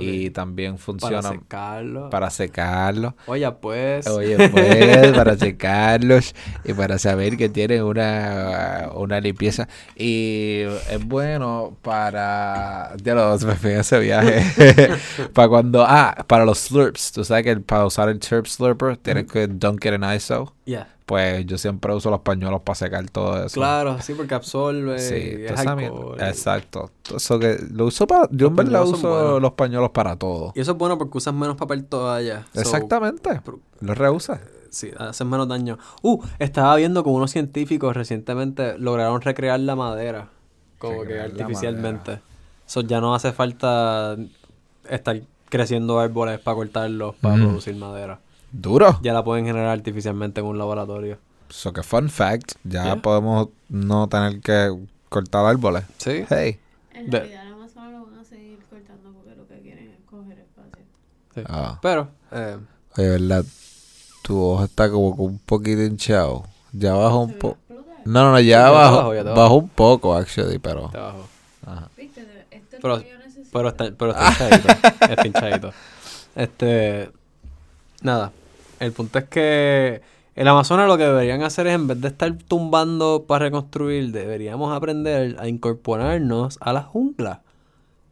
[0.00, 2.10] Y también para funcionan secarlo.
[2.10, 3.14] para secarlos.
[3.26, 4.06] Oye, pues.
[4.06, 6.34] Oye, pues, para secarlos
[6.64, 9.68] y para saber que tienen una, una limpieza.
[9.96, 12.94] Y es bueno para.
[13.02, 14.90] Ya lo me fui a ese viaje.
[15.32, 15.84] para cuando.
[15.86, 17.12] Ah, para los slurps.
[17.12, 20.54] Tú sabes que para usar el chirp slurper tienes que dunk it in ISO.
[20.66, 20.88] Ya.
[21.10, 23.54] Pues yo siempre uso los pañuelos para secar todo eso.
[23.54, 24.96] Claro, sí, porque absorbe.
[25.00, 26.16] Sí, y es alcohol.
[26.20, 26.90] Exacto.
[27.12, 28.28] Eso que lo uso para.
[28.30, 30.52] Yo en verdad uso los pañuelos para todo.
[30.54, 32.46] Y eso es bueno porque usas menos papel toalla.
[32.54, 33.40] Exactamente.
[33.80, 34.38] Los reusas.
[34.70, 35.78] Sí, hacen menos daño.
[36.02, 40.28] Uh, estaba viendo como unos científicos recientemente lograron recrear la madera.
[40.78, 42.20] Como Recrear que artificialmente.
[42.68, 44.16] Eso ya no hace falta
[44.88, 47.40] estar creciendo árboles para cortarlos, para Mm.
[47.40, 48.20] producir madera.
[48.52, 48.98] Duro.
[49.02, 51.18] Ya la pueden generar artificialmente en un laboratorio.
[51.48, 52.96] So que fun fact, ya Yeah.
[53.02, 54.76] podemos no tener que
[55.08, 55.84] cortar árboles.
[55.98, 56.24] Sí.
[56.28, 56.58] Hey.
[56.94, 60.38] En De- realidad, solo lo van a seguir cortando porque lo que quieren es coger
[60.38, 60.84] espacio.
[61.34, 61.42] sí.
[61.46, 61.78] Ah.
[61.82, 62.56] Pero, eh,
[62.96, 63.44] Oye, verdad,
[64.22, 66.44] tu ojo está como que un poquito hinchado.
[66.72, 67.58] Ya bajó un poco.
[68.04, 69.10] No, no, no, ya bajó.
[69.14, 69.54] bajó bajo.
[69.56, 70.88] un poco, actually, pero.
[70.90, 71.26] te bajo.
[71.66, 71.88] Ajá.
[71.96, 73.48] Viste, de- esto es Pero- lo que yo necesito.
[73.52, 74.68] Pero está, pero está hinchadito.
[75.10, 75.72] está hinchadito.
[76.36, 77.10] Este,
[78.02, 78.32] nada.
[78.80, 80.00] El punto es que
[80.34, 84.74] el Amazonas lo que deberían hacer es, en vez de estar tumbando para reconstruir, deberíamos
[84.74, 87.42] aprender a incorporarnos a la jungla.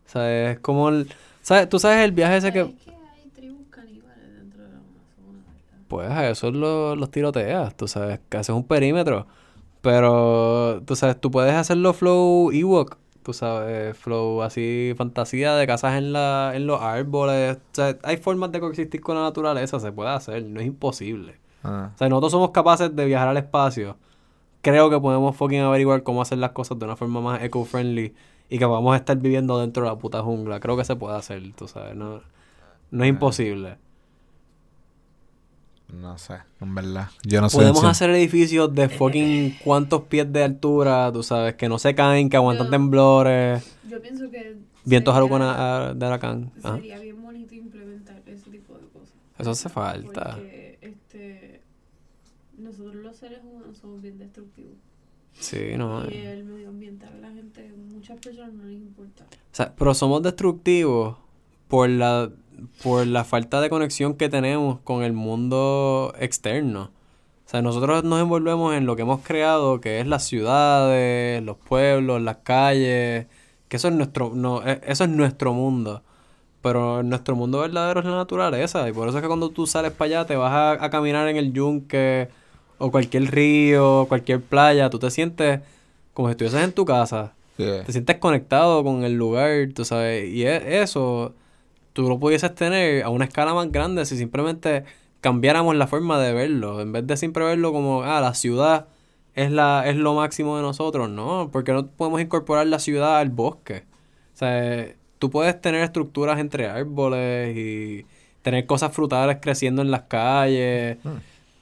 [0.06, 1.08] O sea, es como el...
[1.42, 1.68] ¿sabes?
[1.68, 2.60] Tú sabes el viaje ese que...
[2.60, 5.84] Es que hay tribus caníbales dentro de la Amazonas, ¿verdad?
[5.88, 9.26] Pues a eso lo- los tiroteas, tú sabes, que haces un perímetro.
[9.80, 12.96] Pero, tú sabes, tú puedes hacerlo flow Ewok,
[13.28, 17.58] tú sabes, flow así, fantasía de casas en, la, en los árboles.
[17.58, 21.34] O sea, hay formas de coexistir con la naturaleza, se puede hacer, no es imposible.
[21.62, 21.90] Ah.
[21.94, 23.98] O sea, nosotros somos capaces de viajar al espacio.
[24.62, 28.14] Creo que podemos fucking averiguar cómo hacer las cosas de una forma más eco-friendly
[28.48, 30.58] y que vamos a estar viviendo dentro de la puta jungla.
[30.58, 32.22] Creo que se puede hacer, tú sabes, no,
[32.90, 33.76] no es imposible.
[35.92, 37.08] No sé, en verdad.
[37.24, 37.56] Yo no sé.
[37.56, 42.28] Podemos hacer edificios de fucking cuántos pies de altura, tú sabes, que no se caen,
[42.28, 44.56] que aguantan temblores, Yo pienso que.
[44.84, 46.52] vientos sería- araucana- de huracán.
[46.62, 46.76] Ajá.
[46.76, 49.14] Sería bien bonito implementar ese tipo de cosas.
[49.38, 50.32] Eso hace falta.
[50.36, 51.62] Porque este,
[52.58, 54.74] nosotros los seres humanos somos bien destructivos.
[55.40, 56.04] Sí, no.
[56.04, 56.32] Y eh.
[56.32, 59.24] el medio ambiente a la gente, muchas personas no les importa.
[59.24, 61.16] O sea, pero somos destructivos
[61.68, 62.30] por la
[62.82, 66.90] por la falta de conexión que tenemos con el mundo externo.
[67.46, 71.56] O sea, nosotros nos envolvemos en lo que hemos creado, que es las ciudades, los
[71.56, 73.26] pueblos, las calles,
[73.68, 76.02] que eso es nuestro no, e- eso es nuestro mundo.
[76.62, 79.92] Pero nuestro mundo verdadero es la naturaleza y por eso es que cuando tú sales
[79.92, 82.28] para allá te vas a, a caminar en el yunque
[82.78, 85.60] o cualquier río, cualquier playa, tú te sientes
[86.12, 87.82] como si estuvieses en tu casa Yeah.
[87.82, 91.32] te sientes conectado con el lugar, tú sabes, y e- eso
[91.98, 94.84] tú lo pudieses tener a una escala más grande si simplemente
[95.20, 98.86] cambiáramos la forma de verlo, en vez de siempre verlo como, ah, la ciudad
[99.34, 103.30] es la es lo máximo de nosotros, no, porque no podemos incorporar la ciudad al
[103.30, 103.82] bosque.
[104.32, 104.86] O sea,
[105.18, 108.06] tú puedes tener estructuras entre árboles y
[108.42, 110.98] tener cosas frutales creciendo en las calles.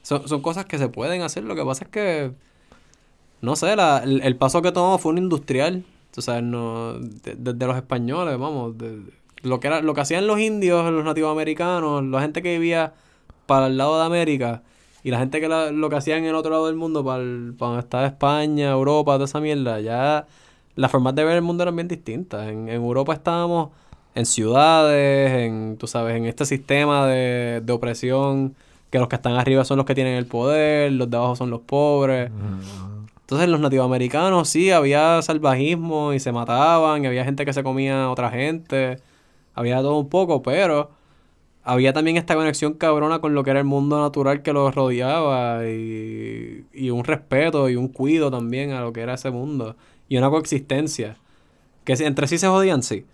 [0.03, 2.31] Son, son cosas que se pueden hacer, lo que pasa es que
[3.41, 5.83] no sé, la- el, el paso que tomamos fue un industrial.
[6.15, 9.01] O sea, no, de- desde los españoles, vamos, de-
[9.43, 12.93] lo que era, lo que hacían los indios, los nativos americanos, la gente que vivía
[13.45, 14.61] para el lado de América
[15.03, 17.21] y la gente que la- lo que hacían en el otro lado del mundo, para,
[17.21, 20.25] el- para donde estaba España, Europa, toda esa mierda, ya
[20.75, 22.47] las formas de ver el mundo eran bien distintas.
[22.47, 23.69] En, en Europa estábamos
[24.15, 28.55] en ciudades, en, tú sabes, en este sistema de, de opresión,
[28.89, 31.49] que los que están arriba son los que tienen el poder, los de abajo son
[31.49, 32.31] los pobres.
[33.21, 38.05] Entonces los nativoamericanos sí, había salvajismo y se mataban, y había gente que se comía
[38.05, 38.99] a otra gente,
[39.57, 40.91] había todo un poco, pero
[41.63, 45.67] había también esta conexión cabrona con lo que era el mundo natural que los rodeaba
[45.67, 49.75] y, y un respeto y un cuido también a lo que era ese mundo
[50.07, 51.17] y una coexistencia.
[51.85, 53.05] Que entre sí se jodían, sí,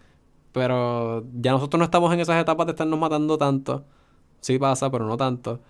[0.51, 3.85] pero ya nosotros no estamos en esas etapas de estarnos matando tanto.
[4.41, 5.61] Sí pasa, pero no tanto.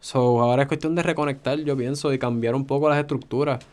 [0.00, 3.64] So, ahora es cuestión de reconectar, yo pienso, y cambiar un poco las estructuras.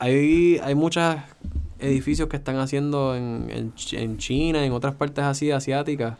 [0.00, 1.16] Hay, hay muchos
[1.78, 6.16] edificios que están haciendo en, en, en China y en otras partes así asiáticas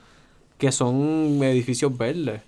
[0.58, 2.42] que son edificios verdes.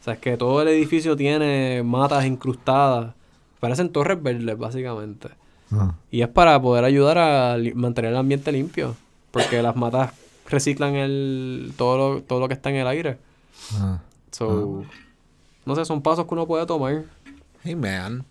[0.00, 3.14] O sea, es que todo el edificio tiene matas incrustadas.
[3.60, 5.28] Parecen torres verdes, básicamente.
[5.70, 5.94] Ah.
[6.10, 8.96] Y es para poder ayudar a mantener el ambiente limpio.
[9.30, 10.12] Porque las matas
[10.48, 13.18] reciclan el, todo, lo, todo lo que está en el aire.
[13.74, 14.00] Ah.
[14.30, 14.84] So,
[15.66, 17.04] no sé, son pasos que uno puede tomar.
[17.62, 18.24] Hey man,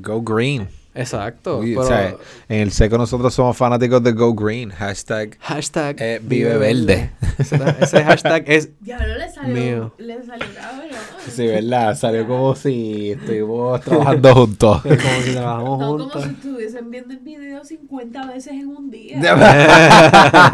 [0.00, 0.68] go green.
[0.96, 1.58] Exacto.
[1.58, 2.16] Uy, pero- o sea,
[2.48, 4.70] en el seco nosotros somos fanáticos de go green.
[4.70, 7.10] Hashtag hashtag eh, vive verde.
[7.38, 9.94] Ese, ese hashtag es Diablo, le salió, Mío.
[9.98, 10.86] le salió cabrón.
[11.28, 11.94] Sí, ¿verdad?
[11.96, 14.86] Salió como si estuvimos trabajando juntos.
[14.86, 16.22] es como si trabajamos No, como juntos.
[16.24, 19.18] si estuviesen viendo el video 50 veces en un día.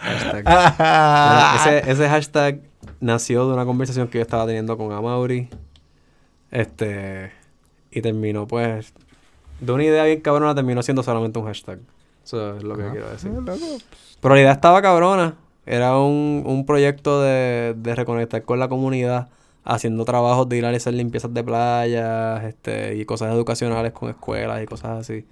[0.00, 0.44] Hashtag.
[1.78, 2.60] Ese, ese hashtag
[3.00, 5.48] nació de una conversación que yo estaba teniendo con Amaury.
[6.50, 7.32] Este.
[7.90, 8.92] Y terminó, pues.
[9.60, 11.80] De una idea bien cabrona, terminó siendo solamente un hashtag.
[12.24, 13.30] Eso es lo que quiero decir.
[14.20, 15.34] Pero la idea estaba cabrona.
[15.66, 19.28] Era un, un proyecto de, de reconectar con la comunidad,
[19.64, 24.62] haciendo trabajos de ir a hacer limpiezas de playas, este, y cosas educacionales con escuelas
[24.62, 25.24] y cosas así.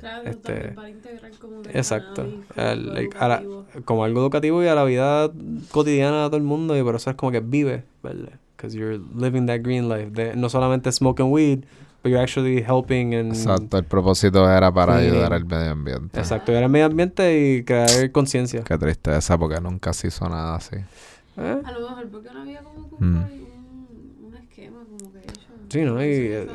[0.00, 2.22] Claro, Este, también para integrar como Exacto.
[2.22, 3.64] como El- algo el- a la- educativo.
[3.84, 5.30] como algo educativo y a la vida
[5.70, 8.32] cotidiana de todo el mundo y por eso es como que vive, ¿verdad?
[8.56, 10.10] Because you're living that green life.
[10.10, 11.60] De, no solamente smoking weed,
[12.04, 13.32] but you're actually helping and...
[13.32, 15.06] Exacto, el propósito era para Sí.
[15.06, 16.20] ayudar al medio ambiente.
[16.20, 18.62] Exacto, ayudar al medio ambiente y crear conciencia.
[18.62, 20.76] Qué tristeza porque nunca se hizo nada así.
[20.76, 21.62] ¿Eh?
[21.64, 23.16] A lo mejor porque no había como que Mm.
[23.16, 25.40] un, un, esquema como que hecho.
[25.70, 26.00] Sí, ¿no?
[26.04, 26.46] Y, eh,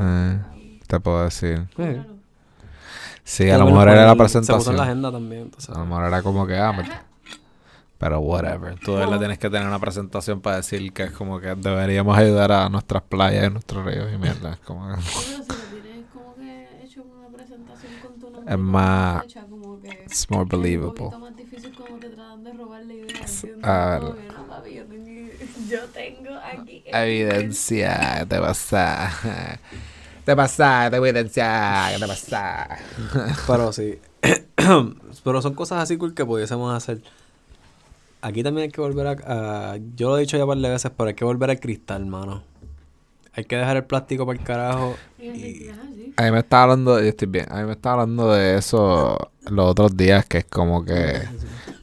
[0.00, 0.38] eh.
[0.86, 1.68] Te puedo decir.
[3.22, 4.80] Sí, a lo mejor era la Se puso en la presentación.
[4.80, 5.42] agenda también.
[5.42, 5.70] entonces.
[5.70, 6.72] A lo mejor era como que, ah,
[8.00, 8.74] Pero whatever.
[8.80, 12.16] Tú de verdad tienes que tener una presentación para decir que es como que deberíamos
[12.18, 14.54] ayudar a nuestras playas y nuestros ríos y mierda.
[14.54, 15.02] Es como que-.
[18.46, 19.24] Es más-
[20.06, 20.92] it's more Es believable.
[20.94, 23.04] poquito más difícil como que tratan de robar la idea.
[23.06, 23.46] ¿entiendes?
[23.94, 25.30] Como que, no, papi, yo tengo,
[25.68, 26.84] yo tengo aquí.
[26.90, 29.58] Evidencia, te pasa.
[30.24, 32.68] Te pasa, te evidencia, te pasa.
[33.46, 33.98] Pero sí.
[35.24, 37.02] Pero son cosas así cool que pudiésemos hacer.
[38.22, 40.68] Aquí también hay que volver a, a- Yo lo he dicho ya un par de
[40.68, 42.42] veces, pero hay que volver al cristal, mano.
[43.32, 44.96] Hay que dejar el plástico para el carajo.
[45.18, 45.68] Y.
[46.16, 49.16] A mí me está hablando, yo estoy bien, a mí me está hablando de eso
[49.48, 51.22] los otros días, que es como que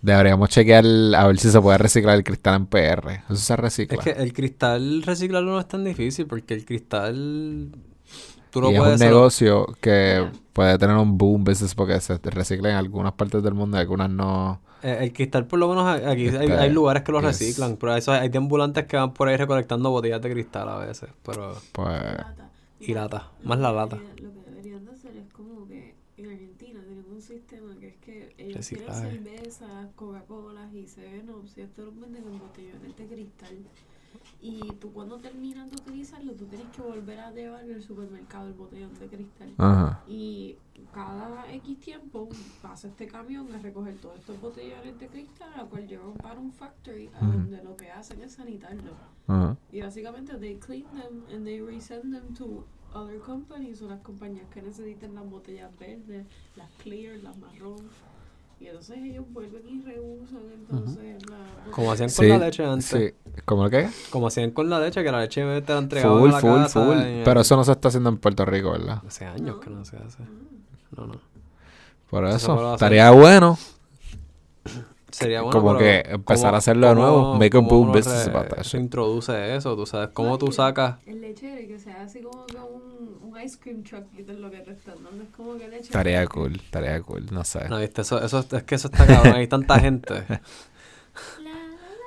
[0.01, 0.85] deberíamos chequear
[1.15, 3.23] a ver si se puede reciclar el cristal en PR.
[3.29, 3.97] Eso se recicla.
[3.97, 7.69] Es que el cristal reciclarlo no es tan difícil porque el cristal.
[8.51, 8.93] Tú lo y es puedes.
[8.93, 13.41] un solo- negocio que puede tener un boom business porque se recicla en algunas partes
[13.41, 14.59] del mundo y algunas no.
[14.83, 17.27] Eh, el cristal, por lo menos aquí hay, Este, hay lugares que lo yes.
[17.27, 17.77] reciclan.
[17.77, 21.09] Pero eso hay de ambulantes que van por ahí recolectando botellas de cristal a veces.
[21.23, 21.55] Pero.
[21.71, 21.91] Pues.
[22.79, 23.31] Y lata.
[23.41, 23.95] Lo Más que la lata.
[23.95, 27.95] Lo que deberían de hacer es como que en Argentina tienen un sistema que es
[27.97, 33.05] que ellos tienen cervezas, Coca-Cola y Seven Up, y esto lo venden en botellones de
[33.07, 33.57] cristal.
[34.39, 38.53] Y tú cuando terminas de utilizarlo, tú tienes que volver a llevar al supermercado el
[38.53, 39.53] botellón de cristal.
[39.57, 40.03] Ajá.
[40.07, 40.57] Y
[40.93, 42.29] cada X tiempo
[42.61, 46.51] pasa este camión a recoger todos estos botellones de cristal, a cual llevan para un
[46.51, 48.91] factory, a donde lo que hacen es sanitarlo.
[49.71, 52.63] Y básicamente they clean them and they resend them to
[52.93, 56.25] other companies o las compañías que necesiten las botellas verdes,
[56.55, 57.89] las clear, las marrón.
[58.59, 62.85] Y entonces ellos vuelven y reusan entonces la Como hacían Sí, con la leche antes.
[62.85, 63.13] sí.
[63.45, 63.87] ¿Cómo lo que?
[64.09, 66.51] Como hacían con la leche, que la leche te la entregaban Full, a la full,
[66.63, 66.83] casa.
[66.85, 66.97] full.
[66.97, 69.01] y- Pero eso no se está haciendo en Puerto Rico, ¿verdad?
[69.07, 70.23] Hace años que no se hace.
[70.95, 71.15] No, no.
[72.09, 72.73] Por Eso.
[72.73, 73.57] Estaría bueno.
[75.17, 75.51] Sería bueno.
[75.59, 78.49] Como pero que empezar ¿cómo- a hacerlo de nuevo, make a boom business re- about
[78.55, 78.79] that shit.
[78.81, 80.09] introduce eso, tú sabes.
[80.13, 80.97] ¿Cómo tú sacas?
[81.07, 84.33] El lechero y que sea así como que un, un ice cream truck y de
[84.33, 85.23] lo que te están dando.
[85.23, 85.81] Es como que leche.
[85.81, 87.67] Estaría cool, estaría cool, no sé.
[87.69, 89.33] No, viste, eso, eso, es que eso está cabrón.
[89.35, 90.23] Hay tanta gente.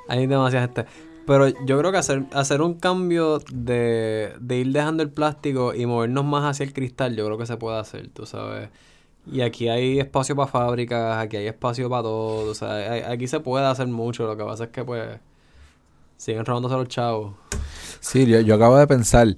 [0.09, 0.87] Hay demasiada gente.
[1.25, 5.87] Pero yo creo que hacer, hacer un cambio de, de ir dejando el plástico y
[5.87, 8.71] movernos más hacia el cristal, yo creo que se puede hacer, tú sabes.
[9.27, 13.27] Y aquí hay espacio para fábricas, aquí hay espacio para todo, o sea, hay- aquí
[13.29, 15.19] se puede hacer mucho, lo que pasa es que pues
[16.17, 17.35] siguen robándose los chavos.
[18.01, 19.29] Sí, yo, yo acabo de pensar,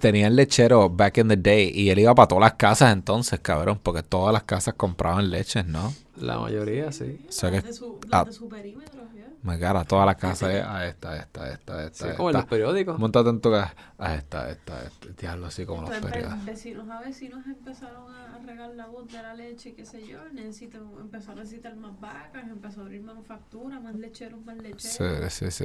[0.00, 3.38] tenía el lechero back in the day y él iba para todas las casas entonces,
[3.40, 5.94] cabrón, porque todas las casas compraban leches, ¿no?
[6.16, 7.24] La mayoría, sí.
[7.28, 8.97] O sea Las que- de su, las de su perímetro, ya.
[9.42, 12.42] Me cara, todas las casas, eh, a esta, esta, esta, esta, Sí, como en los
[12.42, 12.50] esta.
[12.50, 12.98] periódicos.
[12.98, 16.44] Montate en tu casa, a esta, esta, esta, diablo, así como los Entonces, periodos.
[16.44, 20.06] ve- vecinos a vecinos empezaron a a regar la voz de la leche, qué sé
[20.06, 24.62] yo, necesitan, empezó a necesitar más vacas, empezó a abrir manufactura, más lecheros, más Sí,
[25.04, 25.32] lecheros.
[25.32, 25.64] sí, sí.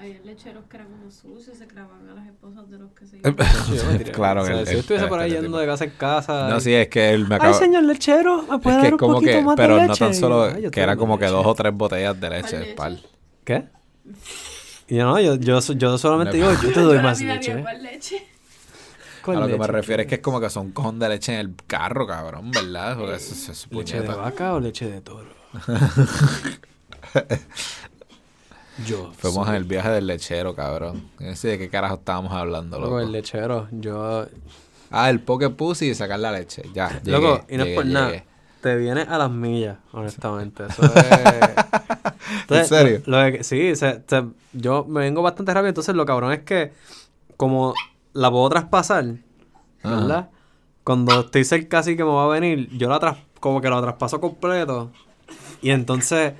[0.00, 3.18] Había lecheros que eran unos sucios, se clavaban a las esposas de los que se
[3.18, 3.34] iban.
[4.14, 6.48] Claro O sea, el- si yo estuviese el- por ahí yendo de casa en casa.
[6.48, 7.54] No, y- sí, es que él me Ay, acaba...
[7.54, 9.86] señor lechero, ¿me Es puede que dar un como poquito que, más pero de no
[9.88, 9.98] leche?
[10.04, 11.36] tan Y yo, solo, "Ay, yo que era como que leche".
[11.36, 12.74] dos o tres botellas de leche, leche?
[12.74, 13.02] pal.
[13.44, 13.64] ¿Qué?
[14.88, 17.64] Y yo no, yo, yo, yo solamente Me- digo, yo te doy Yo más leche.
[19.22, 21.34] ¿Cuál A lo que me refiero es que es como que son cojón de leche
[21.34, 22.96] en el carro, cabrón, ¿verdad?
[22.98, 25.28] Porque eso, eso es ¿Leche de vaca o leche de toro?
[28.86, 29.12] yo.
[29.18, 31.10] Fuimos soy- en el viaje del lechero, cabrón.
[31.18, 34.26] No sé de qué carajo estábamos hablando, Loco, el lechero, yo...
[34.90, 36.62] Ah, el poke pussy y sacar la leche.
[36.74, 38.24] Ya, llegué, Loco, y no es llegué, por nada.
[38.60, 40.64] Te viene a las millas, honestamente.
[40.68, 40.92] Eso es...
[42.42, 43.02] Entonces, ¿En serio?
[43.06, 45.68] Lo, lo de que- sí, se- se- yo me vengo bastante rápido.
[45.68, 46.72] Entonces, lo cabrón es que,
[47.36, 47.72] como
[48.12, 49.04] la puedo traspasar,
[49.82, 50.28] ¿verdad?
[50.84, 53.80] Cuando estoy cerca así que me va a venir, yo la tras como que lo
[53.80, 54.90] traspaso completo.
[55.62, 56.32] Y entonces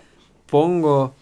[0.47, 1.15] pongo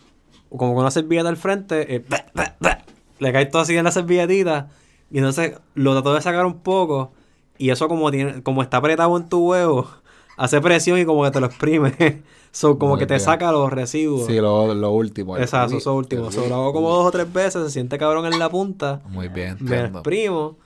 [0.51, 2.79] como con una servilleta al frente, y ¡bah, bah, bah!
[3.19, 4.69] le cae todo así en la servilletita.
[5.11, 7.13] Y entonces lo trato de sacar un poco.
[7.57, 9.89] Y eso como tiene, como está apretado en tu huevo,
[10.37, 12.23] hace presión y como que te lo exprime.
[12.53, 13.25] so, como Muy que te bien.
[13.25, 14.27] saca los residuos.
[14.27, 15.37] Sí, lo, lo último.
[15.37, 16.31] Exacto, eso último.
[16.31, 19.01] So, lo hago como dos o tres veces, se siente cabrón en la punta.
[19.09, 19.99] Muy bien, Me entiendo.
[20.01, 20.57] exprimo.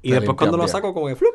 [0.00, 1.34] Y Te después cuando lo saco, como que flup.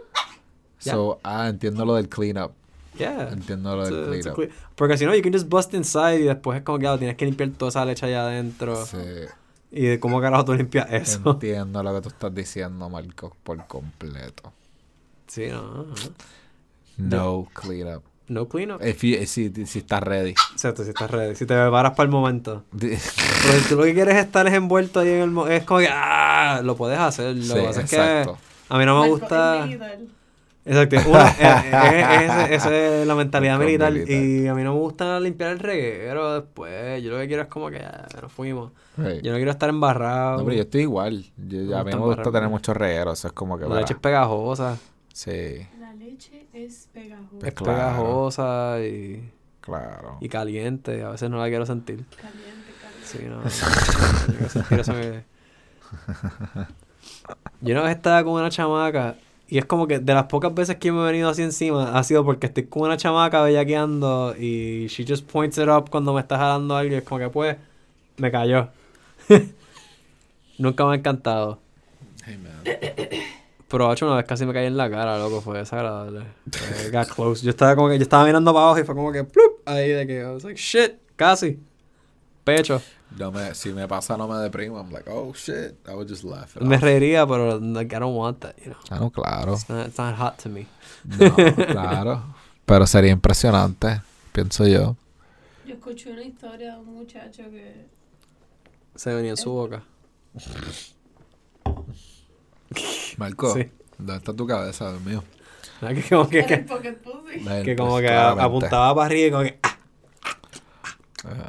[0.80, 2.52] So, ah, entiendo lo del cleanup.
[2.98, 3.30] Yeah.
[3.32, 4.54] Entiendo lo del It's a- it's a cleanup.
[4.54, 6.98] cle- Porque si no, you can just bust inside y después es como que claro,
[6.98, 8.86] tienes que limpiar toda esa leche allá adentro.
[8.86, 8.98] Sí,
[9.72, 11.22] Y de cómo carajo tú limpias eso.
[11.32, 14.52] entiendo lo que tú estás diciendo, Marco, por completo.
[15.28, 15.62] Sí, no.
[15.84, 15.94] no.
[16.98, 18.04] No cleanup.
[18.30, 18.82] No cleanup.
[18.84, 20.32] If you- si, si estás ready.
[20.52, 21.36] Exacto, si estás ready.
[21.36, 22.64] Si te preparas para el momento.
[22.78, 25.52] Pero si tú lo que quieres es estar envuelto ahí en el...
[25.52, 25.88] Es como que...
[25.92, 26.60] ¡Ah!
[26.64, 27.36] Lo puedes hacer.
[27.36, 27.96] Lo Sí, que pasa es que...
[27.96, 28.38] exacto.
[28.70, 29.68] A mí no me Marco, gusta...
[30.68, 31.10] Exacto.
[31.10, 33.92] Una, es, es- es- esa es la mentalidad militar.
[33.94, 34.12] militar.
[34.14, 37.02] Y a mí no me gusta limpiar el reguero después.
[37.02, 38.72] Yo lo que quiero es como que ya nos fuimos.
[38.98, 39.22] Hey.
[39.24, 40.40] Yo no quiero estar embarrado.
[40.40, 41.24] No, pero yo estoy igual.
[41.38, 42.32] Yo, No a mí me gusta embarrado.
[42.32, 43.20] tener muchos regueros.
[43.20, 43.66] Eso es como que.
[43.68, 44.78] La leche es pegajosa.
[45.14, 47.30] Sí, La leche es pegajosa.
[47.40, 47.74] Pues Es claro.
[47.78, 50.18] pegajosa y, claro.
[50.22, 51.04] y caliente.
[51.04, 52.06] A veces no la quiero sentir.
[52.16, 53.06] Caliente, caliente.
[53.06, 53.38] Sí, no.
[53.38, 55.24] no quiero sentir eso que-
[57.62, 59.16] Yo una vez estaba con una chamaca
[59.50, 62.04] y es como que de las pocas veces que me he venido así encima ha
[62.04, 66.20] sido porque estoy con una chamaca bellaqueando y she just points it up cuando me
[66.22, 67.58] está jalando algo y es como que pues
[68.18, 68.70] me cayó.
[70.58, 71.60] Nunca me ha encantado.
[72.26, 72.64] Hey, man.
[73.68, 76.22] Pero hecho una vez casi me caí en la cara, loco, fue desagradable.
[76.52, 77.44] Fue- got close.
[77.44, 79.90] Yo estaba como que yo estaba mirando para abajo y fue como que plup, ahí
[79.90, 81.60] de que I was like shit, casi.
[82.44, 82.82] Pecho.
[83.16, 84.80] No me, si me pasa, no me deprimo.
[84.80, 85.76] I'm like, oh shit.
[85.88, 86.56] I would just laugh.
[86.58, 86.82] It Me off.
[86.84, 88.78] reiría, pero like, I don't want that, you know.
[88.92, 89.54] Ah, no, claro.
[89.54, 90.68] It's not, it's not hot to me.
[91.06, 92.24] No, claro.
[92.66, 94.02] Pero sería impresionante,
[94.34, 94.98] pienso yo.
[95.66, 97.86] Yo escuché una historia de un muchacho que
[98.96, 99.84] Se venía en su boca.
[103.18, 103.70] Marco, Sí.
[103.98, 105.24] ¿dónde está tu cabeza, Dios mío?
[105.82, 106.66] Ah, Que como que, que,
[107.64, 109.77] que como que apuntaba para arriba y como que ah.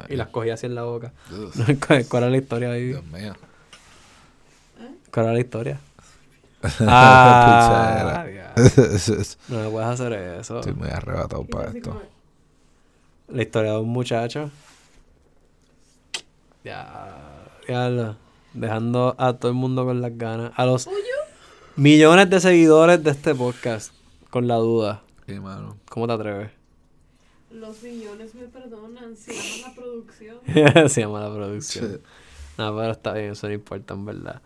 [0.09, 1.11] Y las cogía así en la boca.
[2.09, 2.87] ¿Cuál era la historia ahí?
[2.87, 3.33] Dios mío.
[5.13, 5.79] ¿Cuál era la historia?
[6.81, 8.25] Ah,
[9.47, 10.59] no me puedes hacer eso.
[10.59, 11.91] Estoy muy arrebatado para esto.
[11.91, 12.01] como,
[13.29, 14.51] La historia de un muchacho.
[16.63, 18.17] Ya, ya lo-
[18.53, 20.51] dejando a todo el mundo con las ganas.
[20.55, 20.89] A los
[21.75, 23.93] millones de seguidores de este podcast
[24.29, 25.01] con la duda.
[25.27, 25.77] Sí, mano.
[25.89, 26.51] ¿Cómo te atreves?
[27.51, 30.37] Los millones me perdonan, se llama la producción.
[30.89, 31.91] Se llama la producción.
[31.93, 32.01] Shit.
[32.57, 34.41] No, pero está bien, eso no importa, en verdad.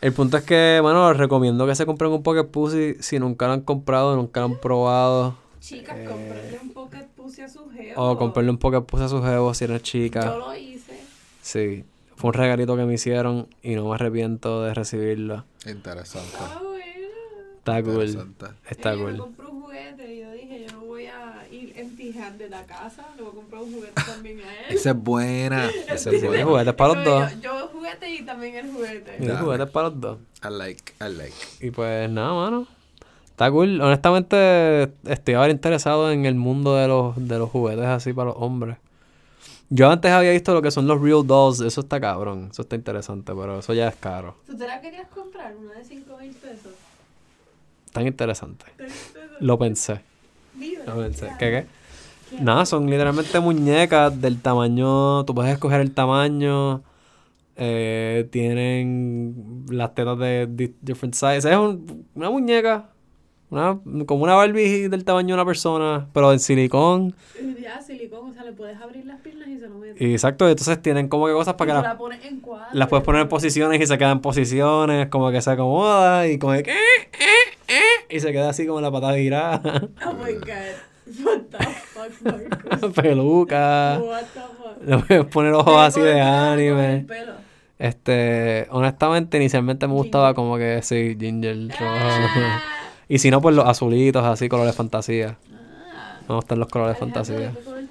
[0.00, 3.46] El punto es que, bueno, les recomiendo que se compren un Pocket Pussy si nunca
[3.46, 5.36] lo han comprado, nunca lo han probado.
[5.60, 7.94] Chicas, Eh, comprarle un pocket pussy a su geo.
[7.96, 10.36] O comprarle un Pocket Pussy a sus jevos si eres Yo chica.
[10.36, 11.00] lo hice.
[11.40, 11.84] Sí,
[12.16, 15.44] fue un regalito que me hicieron y no me arrepiento de recibirlo.
[15.66, 16.28] Interesante.
[16.38, 16.84] Ah, bueno.
[17.58, 17.92] Está cool.
[18.04, 18.46] Interesante.
[18.68, 19.16] Está cool.
[19.16, 21.33] compró un juguete y yo dije, yo no voy a
[21.64, 24.76] ir empty handed a casa, le voy a comprar un juguete también a él.
[24.76, 25.70] Esa es buena.
[25.88, 26.44] Esa es buena.
[26.44, 27.32] juguetes para los dos.
[27.34, 29.16] Yo, yo juguete y también el juguete.
[29.20, 29.40] Y Dale.
[29.40, 30.18] juguetes para los dos.
[30.44, 31.34] I like, I like.
[31.60, 32.66] Y pues nada, mano.
[33.26, 33.80] Está cool.
[33.80, 38.36] Honestamente, estoy ahora interesado en el mundo de los, de los juguetes así para los
[38.38, 38.76] hombres.
[39.70, 41.60] Yo antes había visto lo que son los Real Dolls.
[41.60, 42.48] Eso está cabrón.
[42.52, 44.36] Eso está interesante, pero eso ya es caro.
[44.46, 45.56] ¿Tú te la querías comprar?
[45.56, 46.72] Una de 5 mil pesos.
[47.92, 48.66] Tan interesante.
[49.40, 50.00] Lo pensé.
[51.38, 51.66] ¿Qué qué?
[52.40, 55.24] Nada, son literalmente muñecas del tamaño.
[55.24, 56.82] Tú puedes escoger el tamaño.
[57.56, 61.44] eh, tienen las tetas de di- different sizes.
[61.44, 62.88] Es un- una muñeca.
[63.48, 67.14] Una, como una Barbie del tamaño de una persona, pero en silicón.
[67.62, 70.00] Ya, silicón, o sea, le puedes abrir las piernas y se lo metes.
[70.02, 72.76] Exacto, entonces tienen como que cosas para que la las, pones en cuadro.
[72.76, 76.38] las puedes poner en posiciones y se quedan en posiciones, como que se acomoda y
[76.40, 76.74] como que eh,
[77.12, 79.60] eh, eh, y se queda así como la patada virada,
[80.06, 80.74] Oh my god.
[81.22, 82.92] What the fuck, Marcos?
[82.94, 84.82] peluca, What the fuck.
[84.88, 87.04] le puedes poner ojos así de anime.
[87.06, 87.32] pelo.
[87.78, 90.34] Este, honestamente, inicialmente me gustaba Ginger.
[90.36, 91.56] como que sí, ginger.
[91.80, 92.62] Ah,
[93.08, 95.36] Y si no, pues los azulitos, así, colores fantasía.
[95.94, 96.20] ah.
[96.26, 97.38] Me gustan los colores fantasía.
[97.38, 97.83] ¿de qué color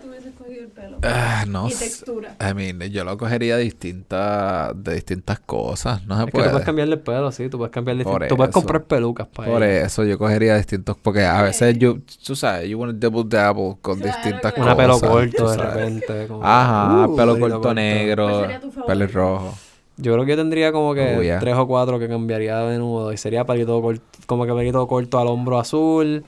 [0.99, 1.13] pelo?
[1.15, 1.85] Ah, no y sé.
[1.85, 2.35] textura.
[2.39, 6.05] I mean, yo lo cogería distintas, de distintas cosas.
[6.05, 6.49] No se Es que tú puede.
[6.51, 8.59] puedes cambiarle el pelo, sí, tú puedes cambiar Por Tú puedes eso.
[8.59, 12.77] comprar pelucas para Por eso yo cogería distintos, porque a veces yo, tú sabes, you
[12.79, 14.67] want to double dabble con Claro, distintas claro.
[14.71, 15.09] Una pelo cosas.
[15.09, 16.27] corto de repente.
[16.27, 18.85] como- Ajá, Uh, pelo corto ¿Cuál negro, favorito?
[18.85, 19.53] pelirrojo.
[19.97, 21.37] Yo creo que yo tendría como que Oh, yeah.
[21.39, 23.13] tres o cuatro que cambiaría de nudo.
[23.13, 26.23] Y sería pelito corto, como que pelito corto al hombro azul.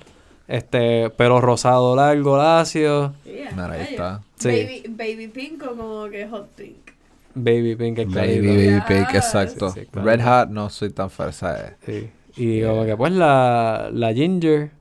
[0.47, 3.13] Este, pelo rosado largo, lacio.
[3.26, 4.22] Yeah, Mira, ahí está.
[4.38, 4.47] Sí.
[4.49, 6.91] Baby, baby pink o como que hot pink.
[7.33, 9.71] Baby pink, el Baby, baby pink, exacto.
[9.71, 10.07] Sí, sí, claro.
[10.07, 11.73] Red hot no soy tan fan, ¿sabes?
[11.86, 12.09] Sí.
[12.38, 14.71] Y como que pues la, la ginger,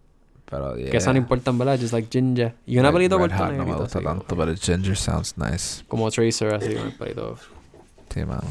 [0.51, 0.91] Pero yeah.
[0.91, 2.55] que esa no importa en verdad, just like ginger.
[2.67, 4.97] Y una pelito Red corto hot no me gusta así, tanto, como, pero el ginger
[4.97, 5.85] sounds nice.
[5.89, 7.37] como Tracer, así con el pelito.
[8.13, 8.43] Sí, mano.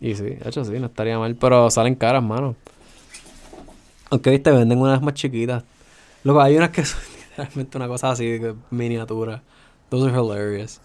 [0.00, 1.36] Y sí, de hecho sí, no estaría mal.
[1.36, 2.56] Pero salen caras, mano.
[4.10, 5.64] Aunque viste, venden unas más chiquitas.
[6.24, 7.00] Luego hay unas que son
[7.30, 8.40] literalmente una cosa así,
[8.70, 9.42] miniatura.
[9.90, 10.80] Those are hilarious.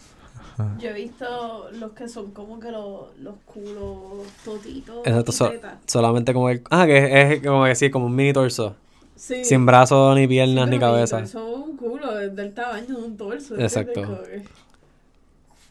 [0.80, 5.06] Yo he visto los que son como que los, los culos totitos.
[5.08, 5.52] Exacto, so-
[5.88, 6.62] solamente como el...
[6.70, 8.76] Ah, que es, es como que sí, como un mini torso.
[9.16, 9.44] Sí.
[9.44, 11.20] Sin brazos, ni Sí, piernas, ni cabeza.
[11.22, 13.56] es un culo es del tamaño de un torso.
[13.58, 14.02] Exacto.
[14.24, 14.44] que-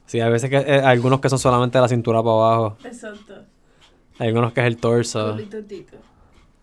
[0.07, 0.57] Sí, hay veces que...
[0.57, 2.77] eh, algunos que son solamente la cintura para abajo.
[2.85, 3.35] Exacto.
[4.19, 5.33] Hay algunos que es el torso.
[5.33, 5.59] Culito.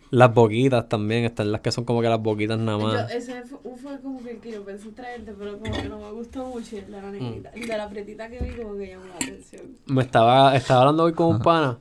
[0.09, 3.11] Las boquitas también, están las que son como que las boquitas nada Yo, más.
[3.11, 6.45] ese fue, fue como que, que yo pensé traerte, pero como que no me gustó
[6.45, 6.75] mucho.
[6.75, 7.49] Y el de la negrita.
[7.49, 9.63] El de la pretita que vi como que llamó la atención.
[9.85, 11.79] Me estaba, estaba hablando hoy con un pana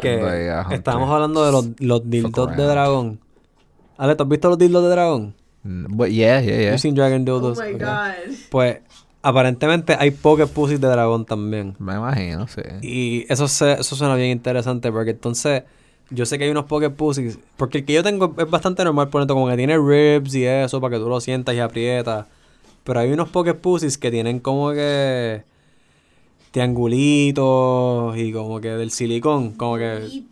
[0.00, 3.20] que estábamos hablando de los, los dildos de dragón.
[3.96, 5.34] Ale, ¿tú has visto los dildos de dragón?
[5.62, 6.70] Mm, but yeah, yeah, yeah.
[6.70, 8.12] You've seen Dragon Oh my god.
[8.50, 8.80] Pues
[9.22, 11.74] aparentemente hay pocket pussies de dragón también.
[11.78, 12.62] Me imagino, sí.
[12.82, 15.64] Y eso, se, eso suena bien interesante porque entonces
[16.10, 17.38] yo sé que hay unos pocket pussies.
[17.56, 20.44] Porque el que yo tengo es bastante normal, por ejemplo, como que tiene ribs y
[20.44, 22.26] eso para que tú lo sientas y aprietas.
[22.84, 25.42] Pero hay unos pocket pussies que tienen como que
[26.52, 30.22] triangulitos y como que del silicón, como que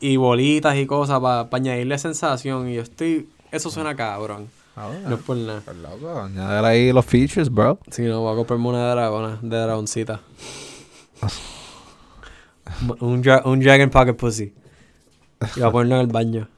[0.00, 2.68] y bolitas y cosas para añadirle sensación.
[2.68, 4.48] Y yo estoy, eso suena cabrón.
[4.76, 5.62] Ah, No es por nada.
[5.82, 7.78] Loco, añadir ahí los features, bro.
[7.90, 10.20] Si no, voy a comprarme una de dragona, de dragoncita.
[13.00, 14.52] un, dra- un Dragon Pocket Pussy.
[15.56, 16.48] Y voy a ponerlo en el baño.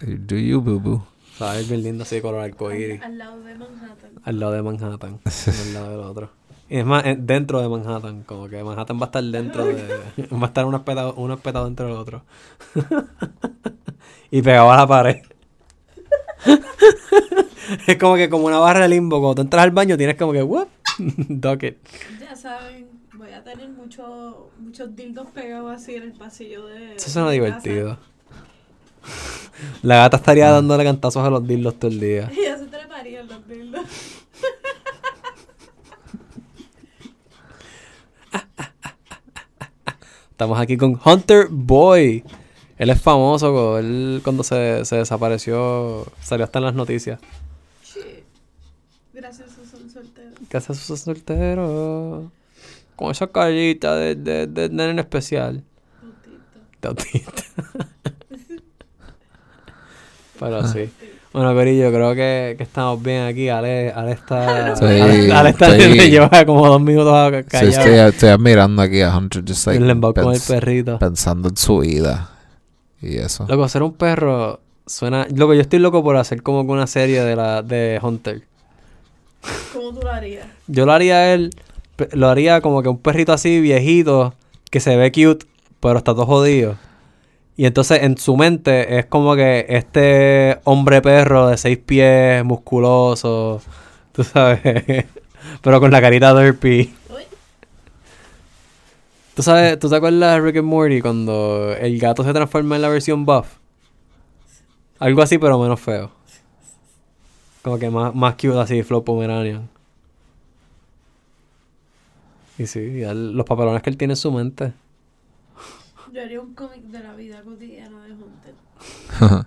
[0.00, 1.06] Do you, boo boo?
[1.38, 1.68] ¿Sabes?
[1.68, 3.00] Bien lindo así de color arcoíris.
[3.02, 4.10] Al, al lado de Manhattan.
[4.24, 5.10] Al lado de Manhattan.
[5.12, 5.20] no
[5.64, 6.30] al lado del otro.
[6.68, 8.22] Y es más, eh, dentro de Manhattan.
[8.22, 9.74] Como que Manhattan va a estar dentro de...
[10.32, 12.24] Va a estar uno espetado, uno espetado dentro del otro.
[14.30, 15.22] y pegado a la pared.
[17.86, 19.20] es como que como una barra de limbo.
[19.20, 20.42] Cuando tú entras al baño tienes como que...
[20.42, 20.68] Whoop,
[20.98, 21.76] duck it.
[22.20, 22.88] Ya saben,
[23.22, 26.96] voy a tener mucho, muchos dildos pegados así en el pasillo de.
[26.96, 27.96] Eso suena de divertido.
[29.82, 32.28] La gata estaría dándole cantazos a los dildos todo el día.
[32.28, 32.40] casa.
[32.44, 33.86] Ya se treparían los dildos.
[40.32, 42.24] Estamos aquí con Hunter Boy.
[42.76, 43.78] Él es famoso.
[43.78, 47.20] Él cuando se, se desapareció salió hasta en las noticias.
[47.84, 48.24] Shit.
[49.12, 50.34] Gracias a son solteros.
[50.48, 52.32] ¿Qué hace su soltero?
[53.02, 55.62] Con esa carita de, de, de nene especial.
[56.80, 56.94] De.
[60.38, 60.90] Pero sí.
[61.32, 63.48] Bueno, Corillo, creo que, que estamos bien aquí.
[63.48, 64.72] Ale, Ale está.
[64.72, 67.68] Estoy- Ale, Ale está estoy- lleva como dos minutos a- Sí, callado.
[67.70, 70.98] estoy, estoy admirando aquí a Hunter, just like, con el perrito.
[70.98, 72.30] pensando en su vida.
[73.00, 73.46] Y eso.
[73.48, 75.26] Loco, ser un perro suena.
[75.34, 78.42] Loco, yo estoy loco por hacer como que una serie de la de Hunter.
[79.72, 80.46] ¿Cómo tú lo harías?
[80.68, 81.50] Yo lo haría a él.
[82.12, 84.34] Lo haría como que un perrito así viejito.
[84.70, 85.46] Que se ve cute.
[85.80, 86.76] Pero está todo jodido.
[87.56, 93.60] Y entonces en su mente es como que este hombre perro de seis pies, musculoso.
[94.12, 94.60] Tú sabes.
[95.62, 96.92] pero con la carita derpy.
[99.34, 99.78] ¿Tú sabes?
[99.78, 103.24] ¿Tú te acuerdas de Rick and Morty cuando el gato se transforma en la versión
[103.24, 103.46] buff?
[104.98, 106.10] Algo así, pero menos feo.
[107.62, 109.68] Como que más, más cute así, Flow Pomeranian.
[112.58, 114.72] Y sí, ya el- los papelones que él tiene en su mente.
[116.12, 119.46] Yo haría un cómic de la vida cotidiana de Hunter.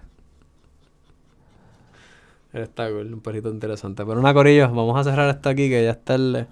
[2.53, 4.03] Él está cool, un perrito interesante.
[4.05, 6.47] Pero una corillo, vamos a cerrar esto aquí que ya está el...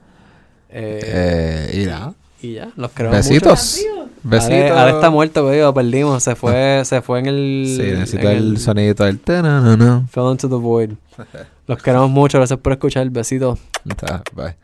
[0.70, 3.80] Eh, eh, y ya, los queremos Besitos.
[3.82, 4.10] Mucho.
[4.24, 4.72] Besitos.
[4.72, 6.22] Ale está muerto, lo perdimos.
[6.22, 7.66] Se fue, se fue en el...
[7.68, 9.20] Sí, necesito en el, sonidito del...
[9.20, 10.06] ta-na-na-na.
[10.10, 10.92] Fell into the void.
[11.68, 13.10] Los queremos mucho, gracias por escuchar.
[13.10, 13.60] Besitos.
[13.90, 14.56] Está, Bye.